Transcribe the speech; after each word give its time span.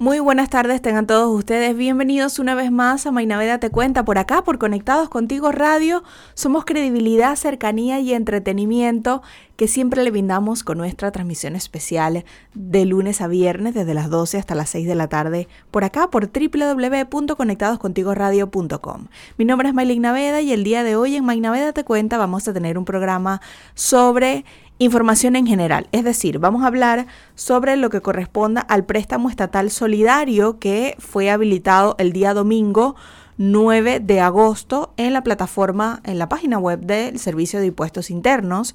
Muy 0.00 0.18
buenas 0.18 0.48
tardes, 0.48 0.80
tengan 0.80 1.06
todos 1.06 1.30
ustedes 1.30 1.76
bienvenidos 1.76 2.38
una 2.38 2.54
vez 2.54 2.72
más 2.72 3.04
a 3.04 3.10
Mainaveda 3.10 3.60
Te 3.60 3.68
Cuenta 3.68 4.02
por 4.02 4.16
acá, 4.16 4.42
por 4.42 4.56
Conectados 4.56 5.10
Contigo 5.10 5.52
Radio. 5.52 6.02
Somos 6.32 6.64
credibilidad, 6.64 7.36
cercanía 7.36 8.00
y 8.00 8.14
entretenimiento 8.14 9.20
que 9.56 9.68
siempre 9.68 10.02
le 10.02 10.10
brindamos 10.10 10.64
con 10.64 10.78
nuestra 10.78 11.12
transmisión 11.12 11.54
especial 11.54 12.24
de 12.54 12.86
lunes 12.86 13.20
a 13.20 13.28
viernes 13.28 13.74
desde 13.74 13.92
las 13.92 14.08
12 14.08 14.38
hasta 14.38 14.54
las 14.54 14.70
6 14.70 14.88
de 14.88 14.94
la 14.94 15.08
tarde 15.08 15.48
por 15.70 15.84
acá 15.84 16.08
por 16.08 16.30
www.conectadoscontigoradio.com. 16.32 19.06
Mi 19.36 19.44
nombre 19.44 19.68
es 19.68 19.74
Maylin 19.74 20.00
Naveda 20.00 20.40
y 20.40 20.54
el 20.54 20.64
día 20.64 20.82
de 20.82 20.96
hoy 20.96 21.16
en 21.16 21.26
Mainaveda 21.26 21.74
Te 21.74 21.84
Cuenta 21.84 22.16
vamos 22.16 22.48
a 22.48 22.54
tener 22.54 22.78
un 22.78 22.86
programa 22.86 23.42
sobre 23.74 24.46
información 24.80 25.36
en 25.36 25.46
general. 25.46 25.88
Es 25.92 26.04
decir, 26.04 26.38
vamos 26.38 26.64
a 26.64 26.66
hablar 26.66 27.06
sobre 27.34 27.76
lo 27.76 27.90
que 27.90 28.00
corresponda 28.00 28.62
al 28.62 28.86
préstamo 28.86 29.28
estatal 29.28 29.70
solidario 29.70 30.58
que 30.58 30.96
fue 30.98 31.30
habilitado 31.30 31.94
el 31.98 32.12
día 32.12 32.32
domingo 32.32 32.96
9 33.36 34.00
de 34.00 34.20
agosto 34.20 34.94
en 34.96 35.12
la 35.12 35.22
plataforma, 35.22 36.00
en 36.04 36.18
la 36.18 36.30
página 36.30 36.58
web 36.58 36.80
del 36.80 37.18
Servicio 37.18 37.60
de 37.60 37.66
Impuestos 37.66 38.10
Internos 38.10 38.74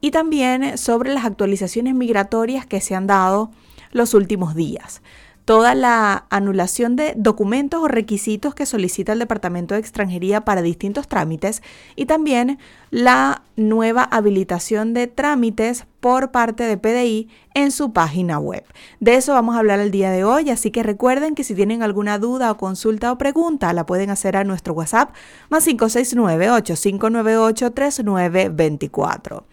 y 0.00 0.12
también 0.12 0.78
sobre 0.78 1.12
las 1.12 1.26
actualizaciones 1.26 1.94
migratorias 1.94 2.64
que 2.64 2.80
se 2.80 2.94
han 2.94 3.06
dado 3.06 3.50
los 3.92 4.14
últimos 4.14 4.54
días 4.54 5.02
toda 5.44 5.74
la 5.74 6.26
anulación 6.30 6.96
de 6.96 7.12
documentos 7.16 7.82
o 7.82 7.88
requisitos 7.88 8.54
que 8.54 8.66
solicita 8.66 9.12
el 9.12 9.18
Departamento 9.18 9.74
de 9.74 9.80
Extranjería 9.80 10.42
para 10.42 10.62
distintos 10.62 11.06
trámites 11.06 11.62
y 11.96 12.06
también 12.06 12.58
la 12.90 13.42
nueva 13.56 14.04
habilitación 14.04 14.94
de 14.94 15.06
trámites 15.06 15.86
por 16.00 16.30
parte 16.30 16.64
de 16.64 16.76
PDI 16.76 17.28
en 17.54 17.70
su 17.72 17.92
página 17.92 18.38
web. 18.38 18.64
De 19.00 19.16
eso 19.16 19.32
vamos 19.32 19.54
a 19.54 19.58
hablar 19.58 19.80
el 19.80 19.90
día 19.90 20.10
de 20.10 20.24
hoy, 20.24 20.50
así 20.50 20.70
que 20.70 20.82
recuerden 20.82 21.34
que 21.34 21.44
si 21.44 21.54
tienen 21.54 21.82
alguna 21.82 22.18
duda 22.18 22.50
o 22.50 22.56
consulta 22.56 23.12
o 23.12 23.18
pregunta, 23.18 23.72
la 23.72 23.86
pueden 23.86 24.10
hacer 24.10 24.36
a 24.36 24.44
nuestro 24.44 24.74
WhatsApp 24.74 25.14
más 25.50 25.64
569 25.64 26.50
8598 26.50 27.70
3924. 27.72 29.44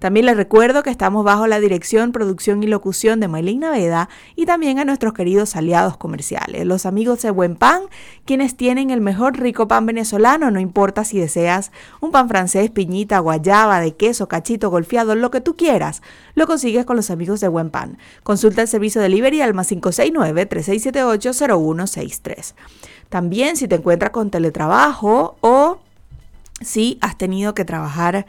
También 0.00 0.26
les 0.26 0.36
recuerdo 0.36 0.82
que 0.82 0.88
estamos 0.88 1.24
bajo 1.24 1.46
la 1.46 1.60
dirección, 1.60 2.12
producción 2.12 2.62
y 2.62 2.66
locución 2.66 3.20
de 3.20 3.28
Maylin 3.28 3.60
Naveda 3.60 4.08
y 4.34 4.46
también 4.46 4.78
a 4.78 4.86
nuestros 4.86 5.12
queridos 5.12 5.56
aliados 5.56 5.98
comerciales, 5.98 6.64
los 6.64 6.86
amigos 6.86 7.20
de 7.20 7.30
Buen 7.30 7.54
Pan, 7.54 7.82
quienes 8.24 8.56
tienen 8.56 8.88
el 8.88 9.02
mejor 9.02 9.38
rico 9.38 9.68
pan 9.68 9.84
venezolano, 9.84 10.50
no 10.50 10.58
importa 10.58 11.04
si 11.04 11.18
deseas 11.18 11.70
un 12.00 12.12
pan 12.12 12.30
francés, 12.30 12.70
piñita, 12.70 13.18
guayaba, 13.18 13.78
de 13.80 13.94
queso, 13.94 14.26
cachito, 14.26 14.70
golfeado, 14.70 15.14
lo 15.14 15.30
que 15.30 15.42
tú 15.42 15.54
quieras, 15.54 16.00
lo 16.34 16.46
consigues 16.46 16.86
con 16.86 16.96
los 16.96 17.10
amigos 17.10 17.40
de 17.40 17.48
Buen 17.48 17.68
Pan. 17.68 17.98
Consulta 18.22 18.62
el 18.62 18.68
servicio 18.68 19.02
de 19.02 19.10
delivery 19.10 19.42
al 19.42 19.52
más 19.52 19.70
569-3678-0163. 19.70 22.54
También 23.10 23.58
si 23.58 23.68
te 23.68 23.74
encuentras 23.74 24.12
con 24.12 24.30
teletrabajo 24.30 25.36
o 25.42 25.78
si 26.62 26.96
has 27.02 27.18
tenido 27.18 27.52
que 27.52 27.66
trabajar 27.66 28.24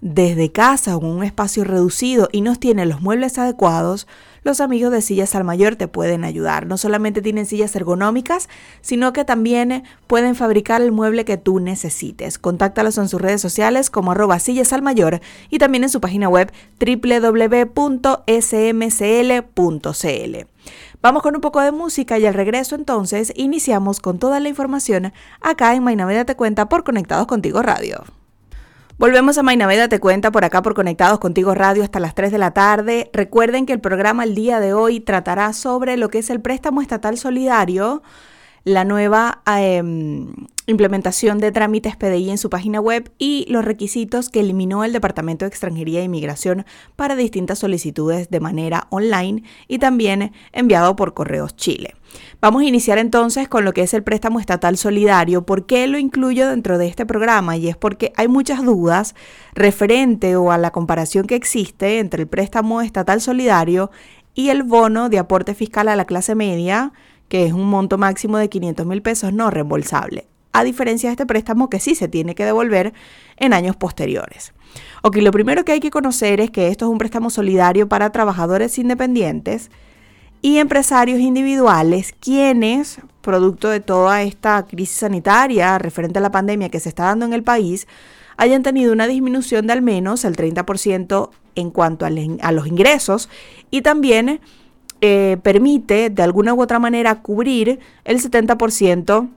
desde 0.00 0.50
casa 0.50 0.96
o 0.96 1.00
en 1.00 1.06
un 1.06 1.24
espacio 1.24 1.64
reducido 1.64 2.28
y 2.32 2.40
no 2.40 2.56
tienen 2.56 2.88
los 2.88 3.02
muebles 3.02 3.38
adecuados, 3.38 4.06
los 4.42 4.60
amigos 4.60 4.90
de 4.92 5.02
Sillas 5.02 5.34
al 5.34 5.44
Mayor 5.44 5.76
te 5.76 5.88
pueden 5.88 6.24
ayudar. 6.24 6.66
No 6.66 6.78
solamente 6.78 7.20
tienen 7.20 7.44
sillas 7.44 7.76
ergonómicas, 7.76 8.48
sino 8.80 9.12
que 9.12 9.26
también 9.26 9.84
pueden 10.06 10.34
fabricar 10.34 10.80
el 10.80 10.92
mueble 10.92 11.26
que 11.26 11.36
tú 11.36 11.60
necesites. 11.60 12.38
Contáctalos 12.38 12.96
en 12.96 13.08
sus 13.08 13.20
redes 13.20 13.42
sociales 13.42 13.90
como 13.90 14.12
arroba 14.12 14.38
sillas 14.38 14.72
al 14.72 14.80
mayor 14.82 15.20
y 15.50 15.58
también 15.58 15.84
en 15.84 15.90
su 15.90 16.00
página 16.00 16.28
web 16.28 16.50
www.smcl.cl. 16.78 18.06
Vamos 21.02 21.22
con 21.22 21.34
un 21.34 21.40
poco 21.40 21.60
de 21.60 21.72
música 21.72 22.18
y 22.18 22.26
al 22.26 22.34
regreso 22.34 22.74
entonces 22.74 23.32
iniciamos 23.36 24.00
con 24.00 24.18
toda 24.18 24.40
la 24.40 24.48
información 24.48 25.12
acá 25.40 25.74
en 25.74 25.82
Mainaveda 25.82 26.24
Te 26.24 26.36
Cuenta 26.36 26.68
por 26.68 26.84
Conectados 26.84 27.26
Contigo 27.26 27.62
Radio. 27.62 28.04
Volvemos 29.00 29.38
a 29.38 29.42
Mainaveda 29.42 29.88
Te 29.88 29.98
Cuenta 29.98 30.30
por 30.30 30.44
acá 30.44 30.60
por 30.60 30.74
Conectados 30.74 31.20
Contigo 31.20 31.54
Radio 31.54 31.82
hasta 31.82 32.00
las 32.00 32.14
3 32.14 32.30
de 32.30 32.36
la 32.36 32.50
tarde. 32.50 33.08
Recuerden 33.14 33.64
que 33.64 33.72
el 33.72 33.80
programa 33.80 34.24
el 34.24 34.34
día 34.34 34.60
de 34.60 34.74
hoy 34.74 35.00
tratará 35.00 35.54
sobre 35.54 35.96
lo 35.96 36.10
que 36.10 36.18
es 36.18 36.28
el 36.28 36.42
préstamo 36.42 36.82
estatal 36.82 37.16
solidario, 37.16 38.02
la 38.64 38.84
nueva 38.84 39.42
em, 39.46 40.32
implementación 40.66 41.38
de 41.38 41.52
trámites 41.52 41.96
PDI 41.96 42.30
en 42.30 42.38
su 42.38 42.50
página 42.50 42.80
web 42.80 43.10
y 43.18 43.46
los 43.48 43.64
requisitos 43.64 44.28
que 44.28 44.40
eliminó 44.40 44.84
el 44.84 44.92
Departamento 44.92 45.44
de 45.44 45.48
Extranjería 45.48 46.00
e 46.00 46.04
Inmigración 46.04 46.64
para 46.96 47.16
distintas 47.16 47.58
solicitudes 47.58 48.30
de 48.30 48.40
manera 48.40 48.86
online 48.90 49.42
y 49.68 49.78
también 49.78 50.32
enviado 50.52 50.96
por 50.96 51.14
Correos 51.14 51.56
Chile. 51.56 51.94
Vamos 52.40 52.62
a 52.62 52.66
iniciar 52.66 52.98
entonces 52.98 53.48
con 53.48 53.64
lo 53.64 53.72
que 53.72 53.82
es 53.82 53.94
el 53.94 54.02
préstamo 54.02 54.40
estatal 54.40 54.76
solidario. 54.76 55.44
¿Por 55.44 55.66
qué 55.66 55.86
lo 55.86 55.98
incluyo 55.98 56.48
dentro 56.48 56.78
de 56.78 56.88
este 56.88 57.06
programa? 57.06 57.56
Y 57.56 57.68
es 57.68 57.76
porque 57.76 58.12
hay 58.16 58.28
muchas 58.28 58.64
dudas 58.64 59.14
referente 59.54 60.36
o 60.36 60.50
a 60.50 60.58
la 60.58 60.70
comparación 60.70 61.26
que 61.26 61.36
existe 61.36 61.98
entre 61.98 62.22
el 62.22 62.28
préstamo 62.28 62.80
estatal 62.82 63.20
solidario 63.20 63.90
y 64.34 64.50
el 64.50 64.62
bono 64.62 65.08
de 65.08 65.18
aporte 65.18 65.54
fiscal 65.54 65.88
a 65.88 65.96
la 65.96 66.04
clase 66.04 66.34
media, 66.34 66.92
que 67.30 67.46
es 67.46 67.54
un 67.54 67.64
monto 67.64 67.96
máximo 67.96 68.36
de 68.36 68.50
500 68.50 68.84
mil 68.84 69.00
pesos 69.00 69.32
no 69.32 69.50
reembolsable 69.50 70.26
a 70.52 70.64
diferencia 70.64 71.08
de 71.08 71.12
este 71.12 71.26
préstamo 71.26 71.70
que 71.70 71.80
sí 71.80 71.94
se 71.94 72.08
tiene 72.08 72.34
que 72.34 72.44
devolver 72.44 72.92
en 73.36 73.52
años 73.52 73.76
posteriores. 73.76 74.52
Ok, 75.02 75.16
lo 75.18 75.30
primero 75.30 75.64
que 75.64 75.72
hay 75.72 75.80
que 75.80 75.90
conocer 75.90 76.40
es 76.40 76.50
que 76.50 76.68
esto 76.68 76.86
es 76.86 76.90
un 76.90 76.98
préstamo 76.98 77.30
solidario 77.30 77.88
para 77.88 78.10
trabajadores 78.10 78.78
independientes 78.78 79.70
y 80.42 80.58
empresarios 80.58 81.20
individuales 81.20 82.14
quienes, 82.18 82.98
producto 83.20 83.68
de 83.68 83.80
toda 83.80 84.22
esta 84.22 84.66
crisis 84.66 84.98
sanitaria 84.98 85.78
referente 85.78 86.18
a 86.18 86.22
la 86.22 86.32
pandemia 86.32 86.68
que 86.68 86.80
se 86.80 86.88
está 86.88 87.04
dando 87.04 87.26
en 87.26 87.32
el 87.32 87.42
país, 87.42 87.86
hayan 88.36 88.62
tenido 88.62 88.92
una 88.92 89.06
disminución 89.06 89.66
de 89.66 89.74
al 89.74 89.82
menos 89.82 90.24
el 90.24 90.34
30% 90.34 91.30
en 91.56 91.70
cuanto 91.70 92.06
a, 92.06 92.10
los 92.10 92.66
ingresos 92.66 93.28
y 93.70 93.82
también 93.82 94.40
eh, 95.00 95.38
permite 95.42 96.10
de 96.10 96.22
alguna 96.22 96.54
u 96.54 96.60
otra 96.60 96.78
manera 96.78 97.22
cubrir 97.22 97.80
el 98.04 98.20
70% 98.20 99.28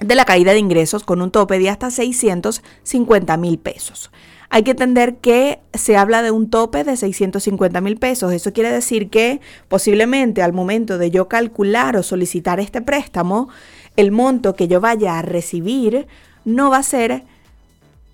de 0.00 0.14
la 0.14 0.24
caída 0.24 0.52
de 0.52 0.58
ingresos 0.58 1.04
con 1.04 1.22
un 1.22 1.30
tope 1.30 1.58
de 1.58 1.68
hasta 1.68 1.90
650 1.90 3.36
mil 3.36 3.58
pesos. 3.58 4.10
Hay 4.52 4.64
que 4.64 4.72
entender 4.72 5.18
que 5.18 5.60
se 5.74 5.96
habla 5.96 6.22
de 6.22 6.32
un 6.32 6.50
tope 6.50 6.82
de 6.82 6.96
650 6.96 7.80
mil 7.80 7.96
pesos. 7.98 8.32
Eso 8.32 8.52
quiere 8.52 8.72
decir 8.72 9.08
que 9.08 9.40
posiblemente 9.68 10.42
al 10.42 10.52
momento 10.52 10.98
de 10.98 11.10
yo 11.10 11.28
calcular 11.28 11.96
o 11.96 12.02
solicitar 12.02 12.58
este 12.58 12.82
préstamo, 12.82 13.48
el 13.96 14.10
monto 14.10 14.54
que 14.56 14.66
yo 14.66 14.80
vaya 14.80 15.18
a 15.18 15.22
recibir 15.22 16.08
no 16.44 16.70
va 16.70 16.78
a 16.78 16.82
ser 16.82 17.24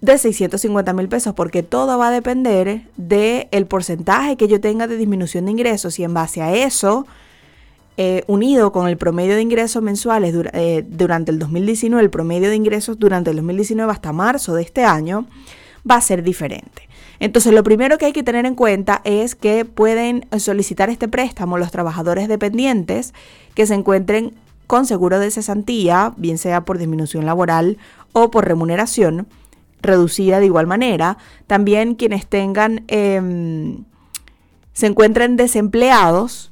de 0.01 0.19
650 0.19 0.93
mil 0.93 1.09
pesos 1.09 1.35
porque 1.35 1.63
todo 1.63 1.99
va 1.99 2.09
a 2.09 2.11
depender 2.11 2.83
del 2.97 3.49
el 3.51 3.67
porcentaje 3.67 4.37
que 4.37 4.49
yo 4.49 4.61
tenga 4.61 4.87
de 4.87 4.97
disminución 4.97 5.47
de 5.47 5.53
ingresos 5.53 5.99
y 5.99 6.05
en 6.05 6.13
base 6.13 6.43
a 6.43 6.55
eso 6.55 7.07
eh, 7.99 8.25
unido 8.27 8.73
con 8.73 8.89
el 8.89 8.99
promedio 8.99 9.37
de 9.37 9.41
ingresos 9.41 9.83
mensuales 9.83 10.35
eh, 10.53 10.85
durante 10.87 11.31
el 11.31 11.39
2019, 11.39 12.03
el 12.05 12.11
promedio 12.11 12.51
de 12.51 12.57
ingresos 12.57 12.99
durante 12.99 13.31
el 13.31 13.37
2019 13.37 13.91
hasta 13.91 14.13
marzo 14.13 14.55
de 14.55 14.63
este 14.63 14.85
año, 14.85 15.27
va 15.91 15.95
a 15.95 16.01
ser 16.03 16.23
diferente. 16.23 16.89
Entonces, 17.21 17.55
lo 17.55 17.63
primero 17.63 17.97
que 17.97 18.05
hay 18.05 18.13
que 18.13 18.23
tener 18.23 18.45
en 18.45 18.55
cuenta 18.55 19.01
es 19.05 19.35
que 19.35 19.65
pueden 19.65 20.27
solicitar 20.39 20.91
este 20.91 21.09
préstamo 21.09 21.57
los 21.57 21.71
trabajadores 21.71 22.29
dependientes 22.29 23.15
que 23.55 23.65
se 23.65 23.73
encuentren 23.73 24.35
con 24.67 24.85
seguro 24.85 25.19
de 25.19 25.31
cesantía, 25.31 26.13
bien 26.19 26.37
sea 26.37 26.67
por 26.67 26.77
disminución 26.77 27.25
laboral 27.25 27.79
o 28.13 28.31
por 28.31 28.45
remuneración 28.45 29.27
reducida 29.87 30.41
de 30.41 30.47
igual 30.47 30.67
manera. 30.67 31.19
También 31.47 31.95
quienes 31.95 32.27
tengan, 32.27 32.85
em, 32.89 33.85
se 34.73 34.87
encuentren 34.87 35.37
desempleados 35.37 36.51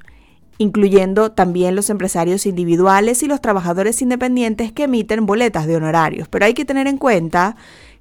incluyendo 0.59 1.33
también 1.33 1.75
los 1.75 1.91
empresarios 1.91 2.47
individuales 2.47 3.23
y 3.23 3.27
los 3.27 3.41
trabajadores 3.41 4.01
independientes 4.03 4.73
que 4.73 4.85
emiten 4.85 5.27
boletas 5.27 5.67
de 5.67 5.77
honorarios. 5.77 6.29
Pero 6.29 6.45
hay 6.45 6.55
que 6.55 6.65
tener 6.65 6.87
en 6.87 6.99
cuenta 6.99 7.57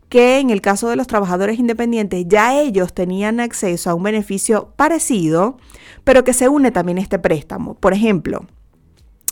que 0.09 0.39
en 0.39 0.51
el 0.51 0.61
caso 0.61 0.89
de 0.89 0.95
los 0.95 1.07
trabajadores 1.07 1.57
independientes 1.57 2.25
ya 2.27 2.59
ellos 2.59 2.93
tenían 2.93 3.39
acceso 3.39 3.89
a 3.89 3.95
un 3.95 4.03
beneficio 4.03 4.71
parecido, 4.75 5.57
pero 6.03 6.23
que 6.23 6.33
se 6.33 6.49
une 6.49 6.71
también 6.71 6.99
este 6.99 7.17
préstamo. 7.19 7.75
Por 7.75 7.93
ejemplo, 7.93 8.45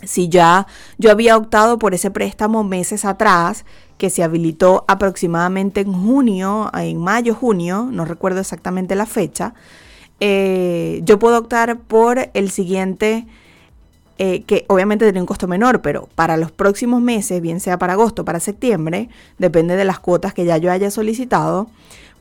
Si 0.04 0.30
ya 0.30 0.66
yo 0.98 1.12
había 1.12 1.38
optado 1.38 1.78
por 1.78 1.94
ese 1.94 2.10
préstamo 2.10 2.64
meses 2.64 3.06
atrás, 3.06 3.66
que 4.02 4.10
se 4.10 4.24
habilitó 4.24 4.84
aproximadamente 4.88 5.82
en 5.82 5.94
junio, 5.94 6.72
en 6.74 6.98
mayo, 6.98 7.36
junio, 7.36 7.88
no 7.92 8.04
recuerdo 8.04 8.40
exactamente 8.40 8.96
la 8.96 9.06
fecha, 9.06 9.54
eh, 10.20 11.02
yo 11.04 11.20
puedo 11.20 11.38
optar 11.38 11.78
por 11.82 12.32
el 12.34 12.50
siguiente, 12.50 13.28
eh, 14.18 14.42
que 14.42 14.66
obviamente 14.70 15.06
tiene 15.06 15.20
un 15.20 15.28
costo 15.28 15.48
menor, 15.48 15.84
pero 15.84 16.10
para 16.16 16.36
los 16.36 16.52
próximos 16.52 17.00
meses, 17.00 17.44
bien 17.44 17.60
sea 17.60 17.78
para 17.78 17.94
agosto, 17.94 18.26
para 18.26 18.40
septiembre, 18.40 19.08
depende 19.38 19.76
de 19.76 19.86
las 19.86 20.00
cuotas 20.00 20.34
que 20.34 20.46
ya 20.46 20.58
yo 20.58 20.72
haya 20.72 20.90
solicitado, 20.90 21.68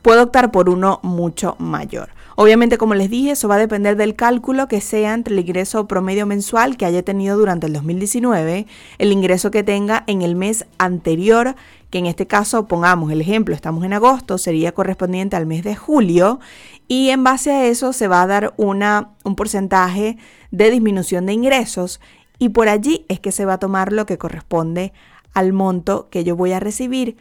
puedo 0.03 0.21
optar 0.21 0.51
por 0.51 0.69
uno 0.69 0.99
mucho 1.01 1.55
mayor. 1.57 2.09
Obviamente, 2.41 2.79
como 2.79 2.95
les 2.95 3.11
dije, 3.11 3.29
eso 3.29 3.47
va 3.47 3.53
a 3.53 3.59
depender 3.59 3.95
del 3.97 4.15
cálculo 4.15 4.67
que 4.67 4.81
sea 4.81 5.13
entre 5.13 5.31
el 5.31 5.39
ingreso 5.41 5.87
promedio 5.87 6.25
mensual 6.25 6.75
que 6.75 6.85
haya 6.87 7.03
tenido 7.03 7.37
durante 7.37 7.67
el 7.67 7.73
2019, 7.73 8.65
el 8.97 9.11
ingreso 9.11 9.51
que 9.51 9.61
tenga 9.61 10.03
en 10.07 10.23
el 10.23 10.35
mes 10.35 10.65
anterior, 10.79 11.55
que 11.91 11.99
en 11.99 12.07
este 12.07 12.25
caso, 12.25 12.67
pongamos 12.67 13.11
el 13.11 13.21
ejemplo, 13.21 13.53
estamos 13.53 13.83
en 13.83 13.93
agosto, 13.93 14.39
sería 14.39 14.71
correspondiente 14.71 15.35
al 15.35 15.45
mes 15.45 15.63
de 15.63 15.75
julio, 15.75 16.39
y 16.87 17.09
en 17.09 17.23
base 17.23 17.51
a 17.51 17.67
eso 17.67 17.93
se 17.93 18.07
va 18.07 18.23
a 18.23 18.27
dar 18.27 18.55
una, 18.57 19.11
un 19.23 19.35
porcentaje 19.35 20.17
de 20.49 20.71
disminución 20.71 21.27
de 21.27 21.33
ingresos, 21.33 22.01
y 22.39 22.49
por 22.49 22.69
allí 22.69 23.05
es 23.07 23.19
que 23.19 23.31
se 23.31 23.45
va 23.45 23.53
a 23.53 23.59
tomar 23.59 23.93
lo 23.93 24.07
que 24.07 24.17
corresponde 24.17 24.93
al 25.35 25.53
monto 25.53 26.09
que 26.09 26.23
yo 26.23 26.35
voy 26.35 26.53
a 26.53 26.59
recibir 26.59 27.17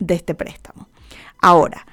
de 0.00 0.14
este 0.14 0.34
préstamo. 0.34 0.88
Ahora, 1.40 1.86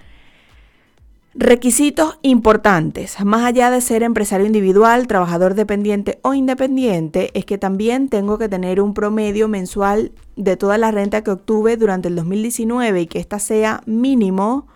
Requisitos 1.35 2.19
importantes, 2.21 3.19
más 3.25 3.43
allá 3.43 3.71
de 3.71 3.81
ser 3.81 4.03
empresario 4.03 4.45
individual, 4.45 5.07
trabajador 5.07 5.55
dependiente 5.55 6.19
o 6.21 6.35
independiente, 6.35 7.31
es 7.33 7.43
que 7.43 7.57
también 7.57 8.07
tengo 8.07 8.37
que 8.37 8.49
tener 8.49 8.79
un 8.79 8.93
promedio 8.93 9.47
mensual 9.47 10.11
de 10.35 10.57
toda 10.57 10.77
la 10.77 10.91
renta 10.91 11.23
que 11.23 11.31
obtuve 11.31 11.75
durante 11.75 12.07
el 12.07 12.15
2019 12.15 13.01
y 13.01 13.07
que 13.07 13.17
ésta 13.17 13.39
sea 13.39 13.81
mínimo 13.87 14.67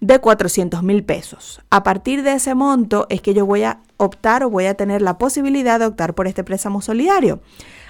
de 0.00 0.18
400 0.18 0.82
mil 0.82 1.04
pesos. 1.04 1.60
A 1.70 1.84
partir 1.84 2.24
de 2.24 2.32
ese 2.32 2.56
monto 2.56 3.06
es 3.08 3.20
que 3.20 3.32
yo 3.32 3.46
voy 3.46 3.62
a 3.62 3.78
optar 3.96 4.42
o 4.42 4.50
voy 4.50 4.66
a 4.66 4.74
tener 4.74 5.02
la 5.02 5.18
posibilidad 5.18 5.78
de 5.78 5.86
optar 5.86 6.14
por 6.14 6.26
este 6.26 6.42
préstamo 6.42 6.82
solidario. 6.82 7.38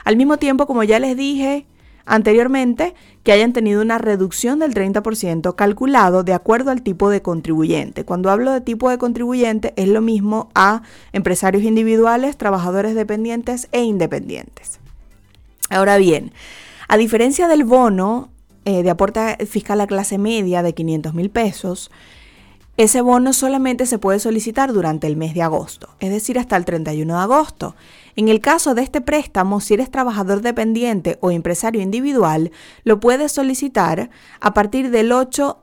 Al 0.05 0.19
mismo 0.19 0.37
tiempo, 0.37 0.67
como 0.67 0.85
ya 0.85 0.99
les 0.99 1.17
dije, 1.17 1.67
anteriormente 2.07 2.95
que 3.25 3.33
hayan 3.33 3.53
tenido 3.53 3.83
una 3.83 3.99
reducción 3.99 4.61
del 4.61 4.73
30% 4.73 5.55
calculado 5.57 6.23
de 6.23 6.33
acuerdo 6.33 6.71
al 6.71 6.83
tipo 6.83 7.11
de 7.11 7.21
contribuyente. 7.21 8.05
Cuando 8.05 8.31
hablo 8.31 8.53
de 8.53 8.61
tipo 8.61 8.89
de 8.89 8.99
contribuyente 8.99 9.75
es 9.77 9.89
lo 9.89 10.01
mismo 10.01 10.49
a 10.55 10.83
empresarios 11.13 11.65
individuales, 11.65 12.37
trabajadores 12.37 12.95
dependientes 12.95 13.69
e 13.73 13.83
independientes. 13.83 14.79
Ahora 15.69 15.99
bien, 15.99 16.33
a 16.89 16.97
diferencia 16.97 17.49
del 17.49 17.65
bono 17.65 18.31
eh, 18.65 18.83
de 18.83 18.91
aporte 18.91 19.45
fiscal 19.47 19.81
a 19.81 19.87
clase 19.87 20.19
media 20.19 20.63
de 20.63 20.75
500 20.75 21.15
mil 21.15 21.31
pesos, 21.31 21.91
ese 22.77 23.01
bono 23.01 23.33
solamente 23.33 23.87
se 23.87 23.99
puede 23.99 24.19
solicitar 24.19 24.73
durante 24.73 25.07
el 25.07 25.17
mes 25.17 25.33
de 25.35 25.43
agosto, 25.43 25.89
es 25.99 26.11
decir, 26.11 26.39
hasta 26.39 26.57
el 26.57 26.65
31 26.65 27.15
de 27.15 27.21
agosto. 27.21 27.75
En 28.17 28.29
el 28.29 28.41
caso 28.41 28.75
de 28.75 28.83
este 28.83 29.01
préstamo, 29.01 29.61
si 29.61 29.75
eres 29.75 29.91
trabajador 29.91 30.43
dependiente 30.43 31.19
o 31.21 31.31
empresario 31.31 31.81
individual, 31.81 32.51
lo 32.85 33.01
puedes 33.01 33.33
solicitar 33.33 34.11
a 34.41 34.55
partir 34.55 34.91
del 34.91 35.13
8 35.13 35.59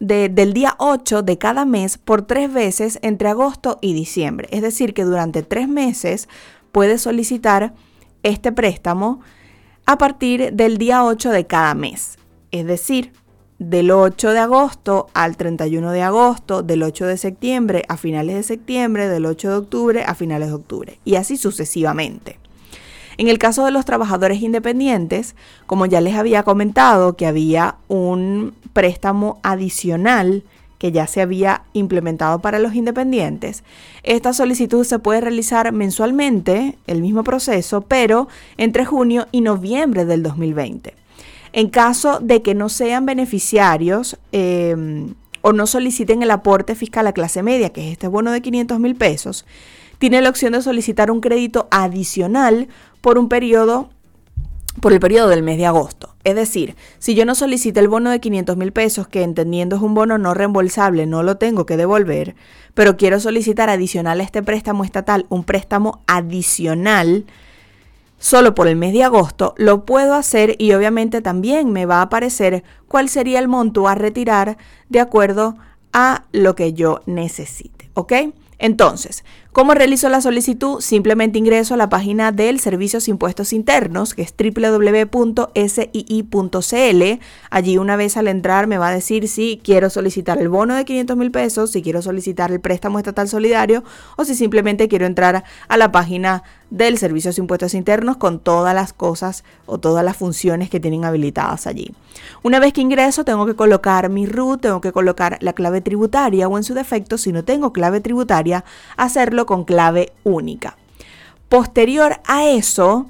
del 0.00 0.54
día 0.54 0.76
8 0.78 1.22
de 1.22 1.36
cada 1.36 1.66
mes 1.66 1.98
por 1.98 2.22
tres 2.22 2.50
veces 2.50 2.98
entre 3.02 3.28
agosto 3.28 3.78
y 3.82 3.92
diciembre. 3.92 4.48
Es 4.50 4.62
decir, 4.62 4.94
que 4.94 5.04
durante 5.04 5.42
tres 5.42 5.68
meses 5.68 6.26
puedes 6.72 7.02
solicitar 7.02 7.74
este 8.22 8.50
préstamo 8.50 9.20
a 9.84 9.98
partir 9.98 10.54
del 10.54 10.78
día 10.78 11.04
8 11.04 11.30
de 11.30 11.46
cada 11.46 11.74
mes. 11.74 12.18
Es 12.50 12.64
decir, 12.66 13.12
del 13.60 13.90
8 13.90 14.32
de 14.32 14.38
agosto 14.38 15.08
al 15.12 15.36
31 15.36 15.92
de 15.92 16.02
agosto, 16.02 16.62
del 16.62 16.82
8 16.82 17.06
de 17.06 17.18
septiembre 17.18 17.84
a 17.88 17.98
finales 17.98 18.34
de 18.34 18.42
septiembre, 18.42 19.06
del 19.06 19.26
8 19.26 19.50
de 19.50 19.54
octubre 19.54 20.02
a 20.02 20.14
finales 20.14 20.48
de 20.48 20.54
octubre, 20.54 20.98
y 21.04 21.16
así 21.16 21.36
sucesivamente. 21.36 22.38
En 23.18 23.28
el 23.28 23.36
caso 23.36 23.66
de 23.66 23.70
los 23.70 23.84
trabajadores 23.84 24.40
independientes, 24.40 25.36
como 25.66 25.84
ya 25.84 26.00
les 26.00 26.14
había 26.14 26.42
comentado 26.42 27.16
que 27.16 27.26
había 27.26 27.76
un 27.86 28.54
préstamo 28.72 29.38
adicional 29.42 30.42
que 30.78 30.90
ya 30.90 31.06
se 31.06 31.20
había 31.20 31.64
implementado 31.74 32.38
para 32.38 32.58
los 32.58 32.74
independientes, 32.74 33.62
esta 34.02 34.32
solicitud 34.32 34.84
se 34.84 35.00
puede 35.00 35.20
realizar 35.20 35.70
mensualmente, 35.72 36.78
el 36.86 37.02
mismo 37.02 37.24
proceso, 37.24 37.82
pero 37.82 38.26
entre 38.56 38.86
junio 38.86 39.26
y 39.32 39.42
noviembre 39.42 40.06
del 40.06 40.22
2020. 40.22 40.94
En 41.52 41.68
caso 41.68 42.20
de 42.20 42.42
que 42.42 42.54
no 42.54 42.68
sean 42.68 43.06
beneficiarios 43.06 44.18
em, 44.32 45.14
o 45.42 45.52
no 45.52 45.66
soliciten 45.66 46.22
el 46.22 46.30
aporte 46.30 46.74
fiscal 46.74 47.06
a 47.06 47.12
clase 47.12 47.42
media, 47.42 47.70
que 47.70 47.86
es 47.86 47.92
este 47.92 48.08
bono 48.08 48.30
de 48.30 48.40
500 48.40 48.78
mil 48.78 48.94
pesos, 48.94 49.44
tiene 49.98 50.20
la 50.20 50.30
opción 50.30 50.52
de 50.52 50.62
solicitar 50.62 51.10
un 51.10 51.20
crédito 51.20 51.68
adicional 51.70 52.68
por 53.00 53.18
un 53.18 53.28
periodo 53.28 53.90
por 54.80 54.92
el 54.92 55.00
periodo 55.00 55.28
del 55.28 55.42
mes 55.42 55.58
de 55.58 55.66
agosto. 55.66 56.14
Es 56.22 56.36
decir, 56.36 56.76
si 56.98 57.14
yo 57.14 57.24
no 57.24 57.34
solicito 57.34 57.80
el 57.80 57.88
bono 57.88 58.10
de 58.10 58.20
500 58.20 58.56
mil 58.56 58.72
pesos, 58.72 59.08
que 59.08 59.22
entendiendo 59.22 59.76
es 59.76 59.82
un 59.82 59.94
bono 59.94 60.16
no 60.16 60.32
reembolsable, 60.32 61.06
no 61.06 61.22
lo 61.22 61.36
tengo 61.36 61.66
que 61.66 61.76
devolver, 61.76 62.36
pero 62.74 62.96
quiero 62.96 63.18
solicitar 63.20 63.68
adicional 63.68 64.20
a 64.20 64.24
este 64.24 64.42
préstamo 64.42 64.84
estatal, 64.84 65.26
un 65.28 65.44
préstamo 65.44 66.02
adicional 66.06 67.26
solo 68.20 68.54
por 68.54 68.68
el 68.68 68.76
mes 68.76 68.92
de 68.92 69.02
agosto, 69.02 69.54
lo 69.56 69.84
puedo 69.84 70.14
hacer 70.14 70.54
y 70.58 70.72
obviamente 70.74 71.22
también 71.22 71.72
me 71.72 71.86
va 71.86 71.96
a 71.96 72.02
aparecer 72.02 72.62
cuál 72.86 73.08
sería 73.08 73.40
el 73.40 73.48
monto 73.48 73.88
a 73.88 73.96
retirar 73.96 74.58
de 74.88 75.00
acuerdo 75.00 75.56
a 75.92 76.26
lo 76.30 76.54
que 76.54 76.72
yo 76.72 77.00
necesite, 77.06 77.90
¿ok? 77.94 78.12
Entonces, 78.60 79.24
¿cómo 79.52 79.72
realizo 79.72 80.10
la 80.10 80.20
solicitud? 80.20 80.82
Simplemente 80.82 81.38
ingreso 81.38 81.72
a 81.72 81.78
la 81.78 81.88
página 81.88 82.30
del 82.30 82.60
Servicios 82.60 83.08
Impuestos 83.08 83.54
Internos, 83.54 84.12
que 84.12 84.20
es 84.20 84.34
www.sii.cl. 84.36 85.32
Allí 87.48 87.78
una 87.78 87.96
vez 87.96 88.18
al 88.18 88.28
entrar 88.28 88.66
me 88.66 88.76
va 88.76 88.88
a 88.88 88.94
decir 88.94 89.28
si 89.28 89.58
quiero 89.64 89.88
solicitar 89.88 90.38
el 90.38 90.50
bono 90.50 90.74
de 90.74 90.84
500 90.84 91.16
mil 91.16 91.30
pesos, 91.30 91.70
si 91.70 91.80
quiero 91.80 92.02
solicitar 92.02 92.52
el 92.52 92.60
préstamo 92.60 92.98
estatal 92.98 93.28
solidario 93.28 93.82
o 94.18 94.26
si 94.26 94.34
simplemente 94.34 94.88
quiero 94.88 95.06
entrar 95.06 95.42
a 95.66 95.76
la 95.78 95.90
página 95.90 96.42
del 96.70 96.98
Servicio 96.98 97.32
de 97.32 97.40
Impuestos 97.40 97.74
Internos 97.74 98.16
con 98.16 98.38
todas 98.38 98.74
las 98.74 98.92
cosas 98.92 99.44
o 99.66 99.78
todas 99.78 100.04
las 100.04 100.16
funciones 100.16 100.70
que 100.70 100.80
tienen 100.80 101.04
habilitadas 101.04 101.66
allí. 101.66 101.92
Una 102.42 102.60
vez 102.60 102.72
que 102.72 102.80
ingreso, 102.80 103.24
tengo 103.24 103.46
que 103.46 103.54
colocar 103.54 104.08
mi 104.08 104.26
RUT, 104.26 104.60
tengo 104.62 104.80
que 104.80 104.92
colocar 104.92 105.38
la 105.40 105.52
clave 105.52 105.80
tributaria 105.80 106.48
o 106.48 106.56
en 106.56 106.64
su 106.64 106.74
defecto, 106.74 107.18
si 107.18 107.32
no 107.32 107.44
tengo 107.44 107.72
clave 107.72 108.00
tributaria, 108.00 108.64
hacerlo 108.96 109.46
con 109.46 109.64
clave 109.64 110.12
única. 110.24 110.76
Posterior 111.48 112.20
a 112.26 112.46
eso, 112.46 113.08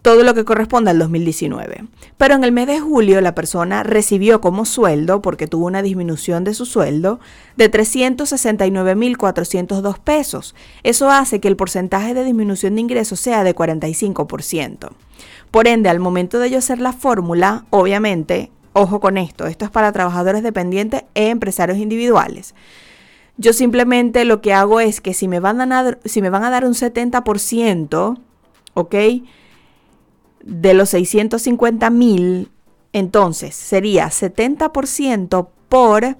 todo 0.01 0.23
lo 0.23 0.33
que 0.33 0.45
corresponde 0.45 0.91
al 0.91 0.99
2019. 0.99 1.85
Pero 2.17 2.35
en 2.35 2.43
el 2.43 2.51
mes 2.51 2.67
de 2.67 2.79
julio 2.79 3.21
la 3.21 3.33
persona 3.35 3.83
recibió 3.83 4.41
como 4.41 4.65
sueldo, 4.65 5.21
porque 5.21 5.47
tuvo 5.47 5.67
una 5.67 5.81
disminución 5.81 6.43
de 6.43 6.53
su 6.53 6.65
sueldo, 6.65 7.21
de 7.57 7.71
369.402 7.71 9.99
pesos. 9.99 10.55
Eso 10.83 11.09
hace 11.09 11.39
que 11.39 11.47
el 11.47 11.55
porcentaje 11.55 12.13
de 12.13 12.23
disminución 12.23 12.75
de 12.75 12.81
ingresos 12.81 13.19
sea 13.19 13.43
de 13.43 13.55
45%. 13.55 14.89
Por 15.51 15.67
ende, 15.67 15.89
al 15.89 15.99
momento 15.99 16.39
de 16.39 16.49
yo 16.49 16.57
hacer 16.57 16.79
la 16.79 16.93
fórmula, 16.93 17.65
obviamente, 17.69 18.51
ojo 18.73 18.99
con 18.99 19.17
esto, 19.17 19.47
esto 19.47 19.65
es 19.65 19.71
para 19.71 19.91
trabajadores 19.91 20.43
dependientes 20.43 21.03
e 21.13 21.29
empresarios 21.29 21.77
individuales 21.77 22.55
yo 23.37 23.53
simplemente 23.53 24.23
lo 24.23 24.41
que 24.41 24.53
hago 24.53 24.79
es 24.79 25.01
que 25.01 25.13
si 25.13 25.27
me 25.27 25.39
van 25.39 25.61
a 25.61 25.65
dar, 25.65 25.99
si 26.05 26.21
me 26.21 26.29
van 26.29 26.43
a 26.43 26.49
dar 26.49 26.63
un 26.63 26.73
70%, 26.73 28.19
¿ok? 28.73 28.95
De 30.43 30.73
los 30.73 30.89
650 30.89 31.89
mil, 31.89 32.49
entonces 32.93 33.55
sería 33.55 34.07
70% 34.07 35.49
por 35.69 36.17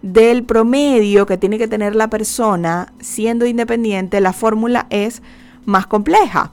del 0.03 0.45
promedio 0.45 1.27
que 1.27 1.39
tiene 1.39 1.59
que 1.59 1.69
tener 1.69 1.97
la 1.97 2.09
persona 2.09 2.93
siendo 3.01 3.47
independiente, 3.47 4.21
la 4.21 4.33
fórmula 4.33 4.87
es 4.91 5.23
más 5.65 5.87
compleja. 5.87 6.53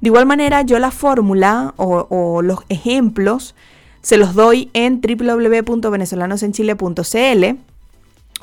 De 0.00 0.08
igual 0.08 0.26
manera, 0.26 0.62
yo 0.62 0.78
la 0.78 0.90
fórmula 0.90 1.74
o, 1.76 2.42
los 2.42 2.60
ejemplos 2.68 3.54
se 4.02 4.16
los 4.18 4.34
doy 4.34 4.68
en 4.74 5.00
www.venezolanosenchile.cl 5.00 7.73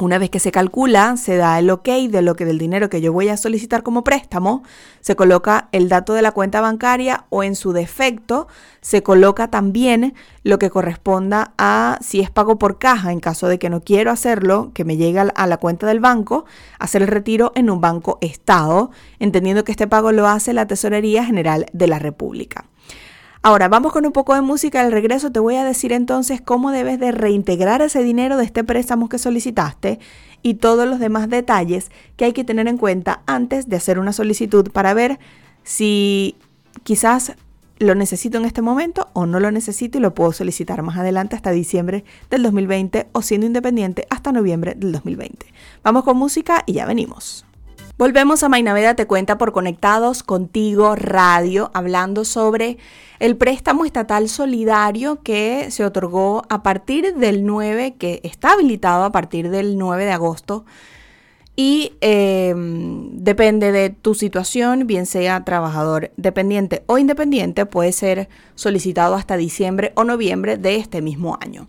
una 0.01 0.17
vez 0.17 0.29
que 0.29 0.39
se 0.39 0.51
calcula, 0.51 1.17
se 1.17 1.37
da 1.37 1.59
el 1.59 1.69
ok 1.69 1.87
de 2.09 2.21
lo 2.21 2.35
que 2.35 2.45
del 2.45 2.57
dinero 2.57 2.89
que 2.89 3.01
yo 3.01 3.13
voy 3.13 3.29
a 3.29 3.37
solicitar 3.37 3.83
como 3.83 4.03
préstamo, 4.03 4.63
se 4.99 5.15
coloca 5.15 5.69
el 5.71 5.89
dato 5.89 6.13
de 6.13 6.21
la 6.21 6.31
cuenta 6.31 6.61
bancaria 6.61 7.25
o 7.29 7.43
en 7.43 7.55
su 7.55 7.73
defecto 7.73 8.47
se 8.81 9.03
coloca 9.03 9.49
también 9.49 10.15
lo 10.43 10.57
que 10.57 10.69
corresponda 10.69 11.53
a 11.57 11.99
si 12.01 12.19
es 12.19 12.31
pago 12.31 12.57
por 12.57 12.79
caja 12.79 13.11
en 13.11 13.19
caso 13.19 13.47
de 13.47 13.59
que 13.59 13.69
no 13.69 13.81
quiero 13.81 14.11
hacerlo, 14.11 14.71
que 14.73 14.85
me 14.85 14.97
llegue 14.97 15.19
a 15.19 15.47
la 15.47 15.57
cuenta 15.57 15.85
del 15.85 15.99
banco, 15.99 16.45
hacer 16.79 17.03
el 17.03 17.07
retiro 17.07 17.51
en 17.55 17.69
un 17.69 17.79
banco 17.79 18.17
estado, 18.21 18.91
entendiendo 19.19 19.63
que 19.63 19.71
este 19.71 19.87
pago 19.87 20.11
lo 20.11 20.27
hace 20.27 20.53
la 20.53 20.65
Tesorería 20.65 21.23
General 21.23 21.67
de 21.73 21.87
la 21.87 21.99
República. 21.99 22.70
Ahora, 23.43 23.69
vamos 23.69 23.91
con 23.91 24.05
un 24.05 24.11
poco 24.11 24.35
de 24.35 24.41
música. 24.41 24.81
Al 24.81 24.91
regreso 24.91 25.31
te 25.31 25.39
voy 25.39 25.55
a 25.55 25.63
decir 25.63 25.93
entonces 25.93 26.41
cómo 26.41 26.69
debes 26.69 26.99
de 26.99 27.11
reintegrar 27.11 27.81
ese 27.81 28.03
dinero 28.03 28.37
de 28.37 28.45
este 28.45 28.63
préstamo 28.63 29.09
que 29.09 29.17
solicitaste 29.17 29.99
y 30.43 30.55
todos 30.55 30.87
los 30.87 30.99
demás 30.99 31.27
detalles 31.27 31.89
que 32.17 32.25
hay 32.25 32.33
que 32.33 32.43
tener 32.43 32.67
en 32.67 32.77
cuenta 32.77 33.23
antes 33.25 33.67
de 33.67 33.77
hacer 33.77 33.97
una 33.97 34.13
solicitud 34.13 34.69
para 34.71 34.93
ver 34.93 35.17
si 35.63 36.35
quizás 36.83 37.33
lo 37.79 37.95
necesito 37.95 38.37
en 38.37 38.45
este 38.45 38.61
momento 38.61 39.09
o 39.13 39.25
no 39.25 39.39
lo 39.39 39.49
necesito 39.49 39.97
y 39.97 40.01
lo 40.01 40.13
puedo 40.13 40.33
solicitar 40.33 40.83
más 40.83 40.99
adelante 40.99 41.35
hasta 41.35 41.49
diciembre 41.49 42.05
del 42.29 42.43
2020 42.43 43.07
o 43.11 43.23
siendo 43.23 43.47
independiente 43.47 44.05
hasta 44.11 44.31
noviembre 44.31 44.75
del 44.75 44.91
2020. 44.91 45.47
Vamos 45.81 46.03
con 46.03 46.15
música 46.15 46.61
y 46.67 46.73
ya 46.73 46.85
venimos. 46.85 47.43
Volvemos 48.01 48.41
a 48.41 48.49
Mainaveda 48.49 48.95
Te 48.95 49.05
Cuenta 49.05 49.37
por 49.37 49.51
Conectados 49.51 50.23
Contigo 50.23 50.95
Radio, 50.95 51.69
hablando 51.75 52.25
sobre 52.25 52.79
el 53.19 53.37
préstamo 53.37 53.85
estatal 53.85 54.27
solidario 54.27 55.21
que 55.21 55.69
se 55.69 55.85
otorgó 55.85 56.41
a 56.49 56.63
partir 56.63 57.13
del 57.13 57.45
9, 57.45 57.97
que 57.99 58.19
está 58.23 58.53
habilitado 58.53 59.03
a 59.03 59.11
partir 59.11 59.51
del 59.51 59.77
9 59.77 60.05
de 60.05 60.11
agosto 60.13 60.65
y 61.55 61.93
em, 62.01 63.17
depende 63.17 63.71
de 63.71 63.91
tu 63.91 64.15
situación, 64.15 64.87
bien 64.87 65.05
sea 65.05 65.45
trabajador 65.45 66.09
dependiente 66.17 66.81
o 66.87 66.97
independiente, 66.97 67.67
puede 67.67 67.91
ser 67.91 68.29
solicitado 68.55 69.13
hasta 69.13 69.37
diciembre 69.37 69.93
o 69.93 70.05
noviembre 70.05 70.57
de 70.57 70.77
este 70.77 71.03
mismo 71.03 71.37
año. 71.39 71.67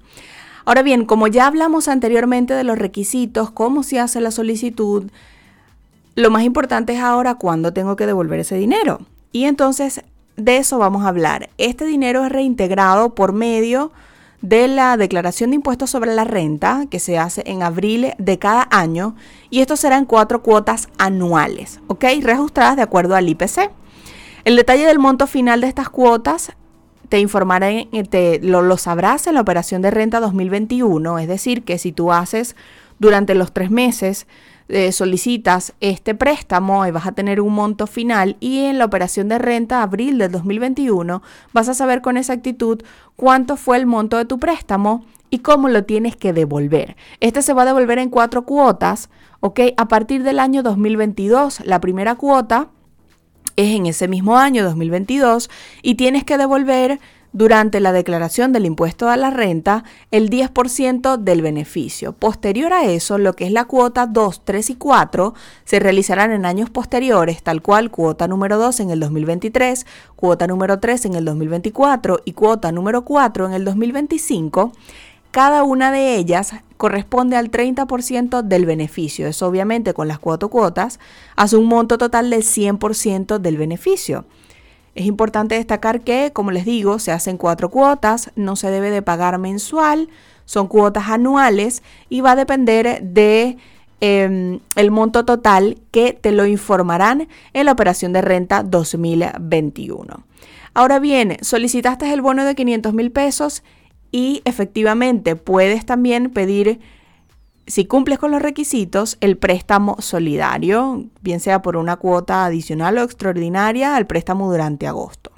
Ahora 0.64 0.82
bien, 0.82 1.04
como 1.04 1.26
ya 1.26 1.46
hablamos 1.46 1.88
anteriormente 1.88 2.54
de 2.54 2.64
los 2.64 2.78
requisitos, 2.78 3.50
cómo 3.50 3.82
se 3.82 4.00
hace 4.00 4.22
la 4.22 4.30
solicitud, 4.30 5.10
lo 6.14 6.30
más 6.30 6.42
importante 6.44 6.94
es 6.94 7.00
ahora 7.00 7.36
cuándo 7.36 7.72
tengo 7.72 7.96
que 7.96 8.06
devolver 8.06 8.40
ese 8.40 8.56
dinero. 8.56 9.00
Y 9.32 9.44
entonces 9.44 10.02
de 10.36 10.56
eso 10.56 10.78
vamos 10.78 11.04
a 11.04 11.08
hablar. 11.08 11.50
Este 11.58 11.84
dinero 11.84 12.24
es 12.24 12.32
reintegrado 12.32 13.14
por 13.14 13.32
medio 13.32 13.92
de 14.40 14.66
la 14.66 14.96
declaración 14.96 15.50
de 15.50 15.56
impuestos 15.56 15.90
sobre 15.90 16.14
la 16.14 16.24
renta 16.24 16.86
que 16.90 16.98
se 16.98 17.18
hace 17.18 17.42
en 17.46 17.62
abril 17.62 18.12
de 18.18 18.38
cada 18.38 18.66
año 18.70 19.14
y 19.50 19.60
esto 19.60 19.76
será 19.76 19.96
en 19.96 20.04
cuatro 20.04 20.42
cuotas 20.42 20.88
anuales, 20.98 21.80
¿ok? 21.86 22.04
Reajustadas 22.20 22.76
de 22.76 22.82
acuerdo 22.82 23.14
al 23.14 23.28
IPC. 23.28 23.70
El 24.44 24.56
detalle 24.56 24.84
del 24.84 24.98
monto 24.98 25.28
final 25.28 25.60
de 25.60 25.68
estas 25.68 25.88
cuotas 25.88 26.52
te 27.08 27.20
informaré, 27.20 27.88
te, 28.10 28.40
lo, 28.42 28.62
lo 28.62 28.76
sabrás 28.78 29.26
en 29.28 29.34
la 29.34 29.42
operación 29.42 29.80
de 29.82 29.92
renta 29.92 30.18
2021, 30.18 31.20
es 31.20 31.28
decir, 31.28 31.62
que 31.62 31.78
si 31.78 31.92
tú 31.92 32.10
haces 32.10 32.56
durante 32.98 33.34
los 33.34 33.52
tres 33.52 33.70
meses 33.70 34.26
eh, 34.68 34.92
solicitas 34.92 35.74
este 35.80 36.14
préstamo 36.14 36.86
y 36.86 36.90
vas 36.90 37.06
a 37.06 37.12
tener 37.12 37.40
un 37.40 37.52
monto 37.52 37.86
final 37.86 38.36
y 38.40 38.64
en 38.64 38.78
la 38.78 38.84
operación 38.84 39.28
de 39.28 39.38
renta 39.38 39.82
abril 39.82 40.18
del 40.18 40.32
2021 40.32 41.22
vas 41.52 41.68
a 41.68 41.74
saber 41.74 42.00
con 42.00 42.16
exactitud 42.16 42.82
cuánto 43.16 43.56
fue 43.56 43.76
el 43.76 43.86
monto 43.86 44.16
de 44.16 44.24
tu 44.24 44.38
préstamo 44.38 45.04
y 45.30 45.38
cómo 45.38 45.68
lo 45.68 45.84
tienes 45.84 46.14
que 46.14 46.32
devolver. 46.32 46.96
Este 47.20 47.40
se 47.40 47.54
va 47.54 47.62
a 47.62 47.66
devolver 47.66 47.98
en 47.98 48.10
cuatro 48.10 48.44
cuotas, 48.44 49.08
¿ok? 49.40 49.60
A 49.78 49.88
partir 49.88 50.22
del 50.24 50.38
año 50.38 50.62
2022, 50.62 51.60
la 51.64 51.80
primera 51.80 52.16
cuota 52.16 52.68
es 53.56 53.74
en 53.74 53.86
ese 53.86 54.08
mismo 54.08 54.36
año 54.36 54.62
2022 54.62 55.50
y 55.82 55.94
tienes 55.94 56.24
que 56.24 56.36
devolver 56.36 57.00
durante 57.32 57.80
la 57.80 57.92
declaración 57.92 58.52
del 58.52 58.66
impuesto 58.66 59.08
a 59.08 59.16
la 59.16 59.30
renta 59.30 59.84
el 60.10 60.30
10% 60.30 61.16
del 61.16 61.42
beneficio. 61.42 62.12
Posterior 62.12 62.72
a 62.72 62.84
eso, 62.84 63.18
lo 63.18 63.34
que 63.34 63.46
es 63.46 63.52
la 63.52 63.64
cuota 63.64 64.06
2, 64.06 64.42
3 64.44 64.70
y 64.70 64.74
4 64.76 65.34
se 65.64 65.78
realizarán 65.78 66.32
en 66.32 66.44
años 66.44 66.70
posteriores, 66.70 67.42
tal 67.42 67.62
cual 67.62 67.90
cuota 67.90 68.28
número 68.28 68.58
2 68.58 68.80
en 68.80 68.90
el 68.90 69.00
2023, 69.00 69.86
cuota 70.16 70.46
número 70.46 70.78
3 70.78 71.06
en 71.06 71.14
el 71.14 71.24
2024 71.24 72.20
y 72.24 72.32
cuota 72.32 72.72
número 72.72 73.04
4 73.04 73.46
en 73.46 73.52
el 73.52 73.64
2025. 73.64 74.72
Cada 75.30 75.62
una 75.62 75.90
de 75.90 76.16
ellas 76.16 76.52
corresponde 76.76 77.36
al 77.36 77.50
30% 77.50 78.42
del 78.42 78.66
beneficio. 78.66 79.26
Eso 79.26 79.46
obviamente 79.46 79.94
con 79.94 80.06
las 80.06 80.18
cuatro 80.18 80.50
cuotas 80.50 81.00
hace 81.36 81.56
un 81.56 81.66
monto 81.66 81.96
total 81.96 82.28
del 82.28 82.42
100% 82.42 83.38
del 83.38 83.56
beneficio. 83.56 84.26
Es 84.94 85.06
importante 85.06 85.54
destacar 85.54 86.02
que, 86.02 86.32
como 86.32 86.50
les 86.50 86.64
digo, 86.64 86.98
se 86.98 87.12
hacen 87.12 87.38
cuatro 87.38 87.70
cuotas, 87.70 88.30
no 88.36 88.56
se 88.56 88.70
debe 88.70 88.90
de 88.90 89.02
pagar 89.02 89.38
mensual, 89.38 90.08
son 90.44 90.68
cuotas 90.68 91.08
anuales 91.08 91.82
y 92.08 92.20
va 92.20 92.32
a 92.32 92.36
depender 92.36 93.02
de 93.02 93.56
em, 94.00 94.60
el 94.76 94.90
monto 94.90 95.24
total 95.24 95.78
que 95.90 96.12
te 96.12 96.32
lo 96.32 96.44
informarán 96.44 97.28
en 97.54 97.66
la 97.66 97.72
operación 97.72 98.12
de 98.12 98.20
renta 98.20 98.62
2021. 98.62 100.24
Ahora 100.74 100.98
bien, 100.98 101.36
solicitaste 101.40 102.12
el 102.12 102.20
bono 102.20 102.44
de 102.44 102.54
500 102.54 102.92
mil 102.92 103.10
pesos 103.12 103.62
y 104.10 104.42
efectivamente 104.44 105.36
puedes 105.36 105.86
también 105.86 106.30
pedir 106.30 106.80
si 107.66 107.84
cumples 107.86 108.18
con 108.18 108.30
los 108.30 108.42
requisitos, 108.42 109.16
el 109.20 109.36
préstamo 109.36 109.96
solidario, 110.00 111.06
bien 111.20 111.40
sea 111.40 111.62
por 111.62 111.76
una 111.76 111.96
cuota 111.96 112.44
adicional 112.44 112.98
o 112.98 113.02
extraordinaria, 113.02 113.96
al 113.96 114.06
préstamo 114.06 114.50
durante 114.50 114.86
agosto. 114.86 115.32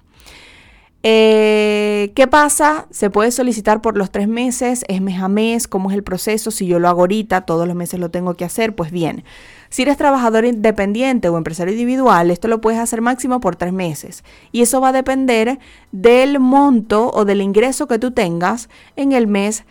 Eh, 1.06 2.12
¿Qué 2.14 2.26
pasa? 2.26 2.86
Se 2.90 3.10
puede 3.10 3.30
solicitar 3.30 3.82
por 3.82 3.98
los 3.98 4.10
tres 4.10 4.26
meses, 4.26 4.86
es 4.88 5.02
mes 5.02 5.20
a 5.20 5.28
mes, 5.28 5.68
¿cómo 5.68 5.90
es 5.90 5.96
el 5.96 6.02
proceso? 6.02 6.50
Si 6.50 6.66
yo 6.66 6.78
lo 6.78 6.88
hago 6.88 7.00
ahorita, 7.00 7.42
todos 7.42 7.68
los 7.68 7.76
meses 7.76 8.00
lo 8.00 8.10
tengo 8.10 8.32
que 8.34 8.46
hacer, 8.46 8.74
pues 8.74 8.90
bien. 8.90 9.22
Si 9.68 9.82
eres 9.82 9.98
trabajador 9.98 10.46
independiente 10.46 11.28
o 11.28 11.36
empresario 11.36 11.74
individual, 11.74 12.30
esto 12.30 12.48
lo 12.48 12.62
puedes 12.62 12.80
hacer 12.80 13.02
máximo 13.02 13.40
por 13.40 13.54
tres 13.56 13.74
meses. 13.74 14.24
Y 14.50 14.62
eso 14.62 14.80
va 14.80 14.88
a 14.88 14.92
depender 14.92 15.58
del 15.92 16.40
monto 16.40 17.10
o 17.12 17.26
del 17.26 17.42
ingreso 17.42 17.86
que 17.86 17.98
tú 17.98 18.12
tengas 18.12 18.70
en 18.96 19.12
el 19.12 19.26
mes 19.26 19.64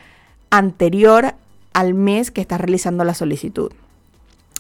anterior 0.52 1.34
al 1.74 1.94
mes 1.94 2.32
que 2.32 2.42
estás 2.42 2.62
realizando 2.62 3.04
la 3.04 3.14
solicitud. 3.14 3.72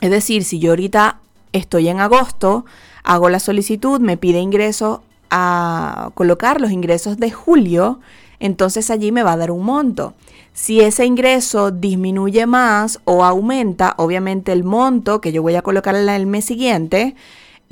Es 0.02 0.12
decir, 0.12 0.44
si 0.44 0.60
yo 0.60 0.72
ahorita 0.72 1.20
estoy 1.54 1.88
en 1.88 2.00
agosto, 2.00 2.66
hago 3.04 3.30
la 3.30 3.40
solicitud, 3.40 4.00
me 4.00 4.18
pide 4.18 4.40
ingreso 4.40 5.04
a 5.30 6.12
colocar 6.14 6.60
los 6.60 6.72
ingresos 6.72 7.18
de 7.18 7.32
julio, 7.32 8.00
entonces 8.40 8.90
allí 8.90 9.12
me 9.12 9.24
va 9.24 9.34
a 9.34 9.38
dar 9.38 9.52
un 9.52 9.64
monto. 9.64 10.14
Si 10.54 10.82
ese 10.82 11.06
ingreso 11.06 11.72
disminuye 11.72 12.46
más 12.46 13.00
o 13.06 13.24
aumenta, 13.24 13.96
obviamente 13.98 14.52
el 14.52 14.64
monto 14.64 15.22
que 15.22 15.32
yo 15.32 15.42
voy 15.42 15.56
a 15.56 15.62
colocar 15.62 15.96
en 15.96 16.10
el 16.10 16.28
mes 16.28 16.46
siguiente 16.46 17.16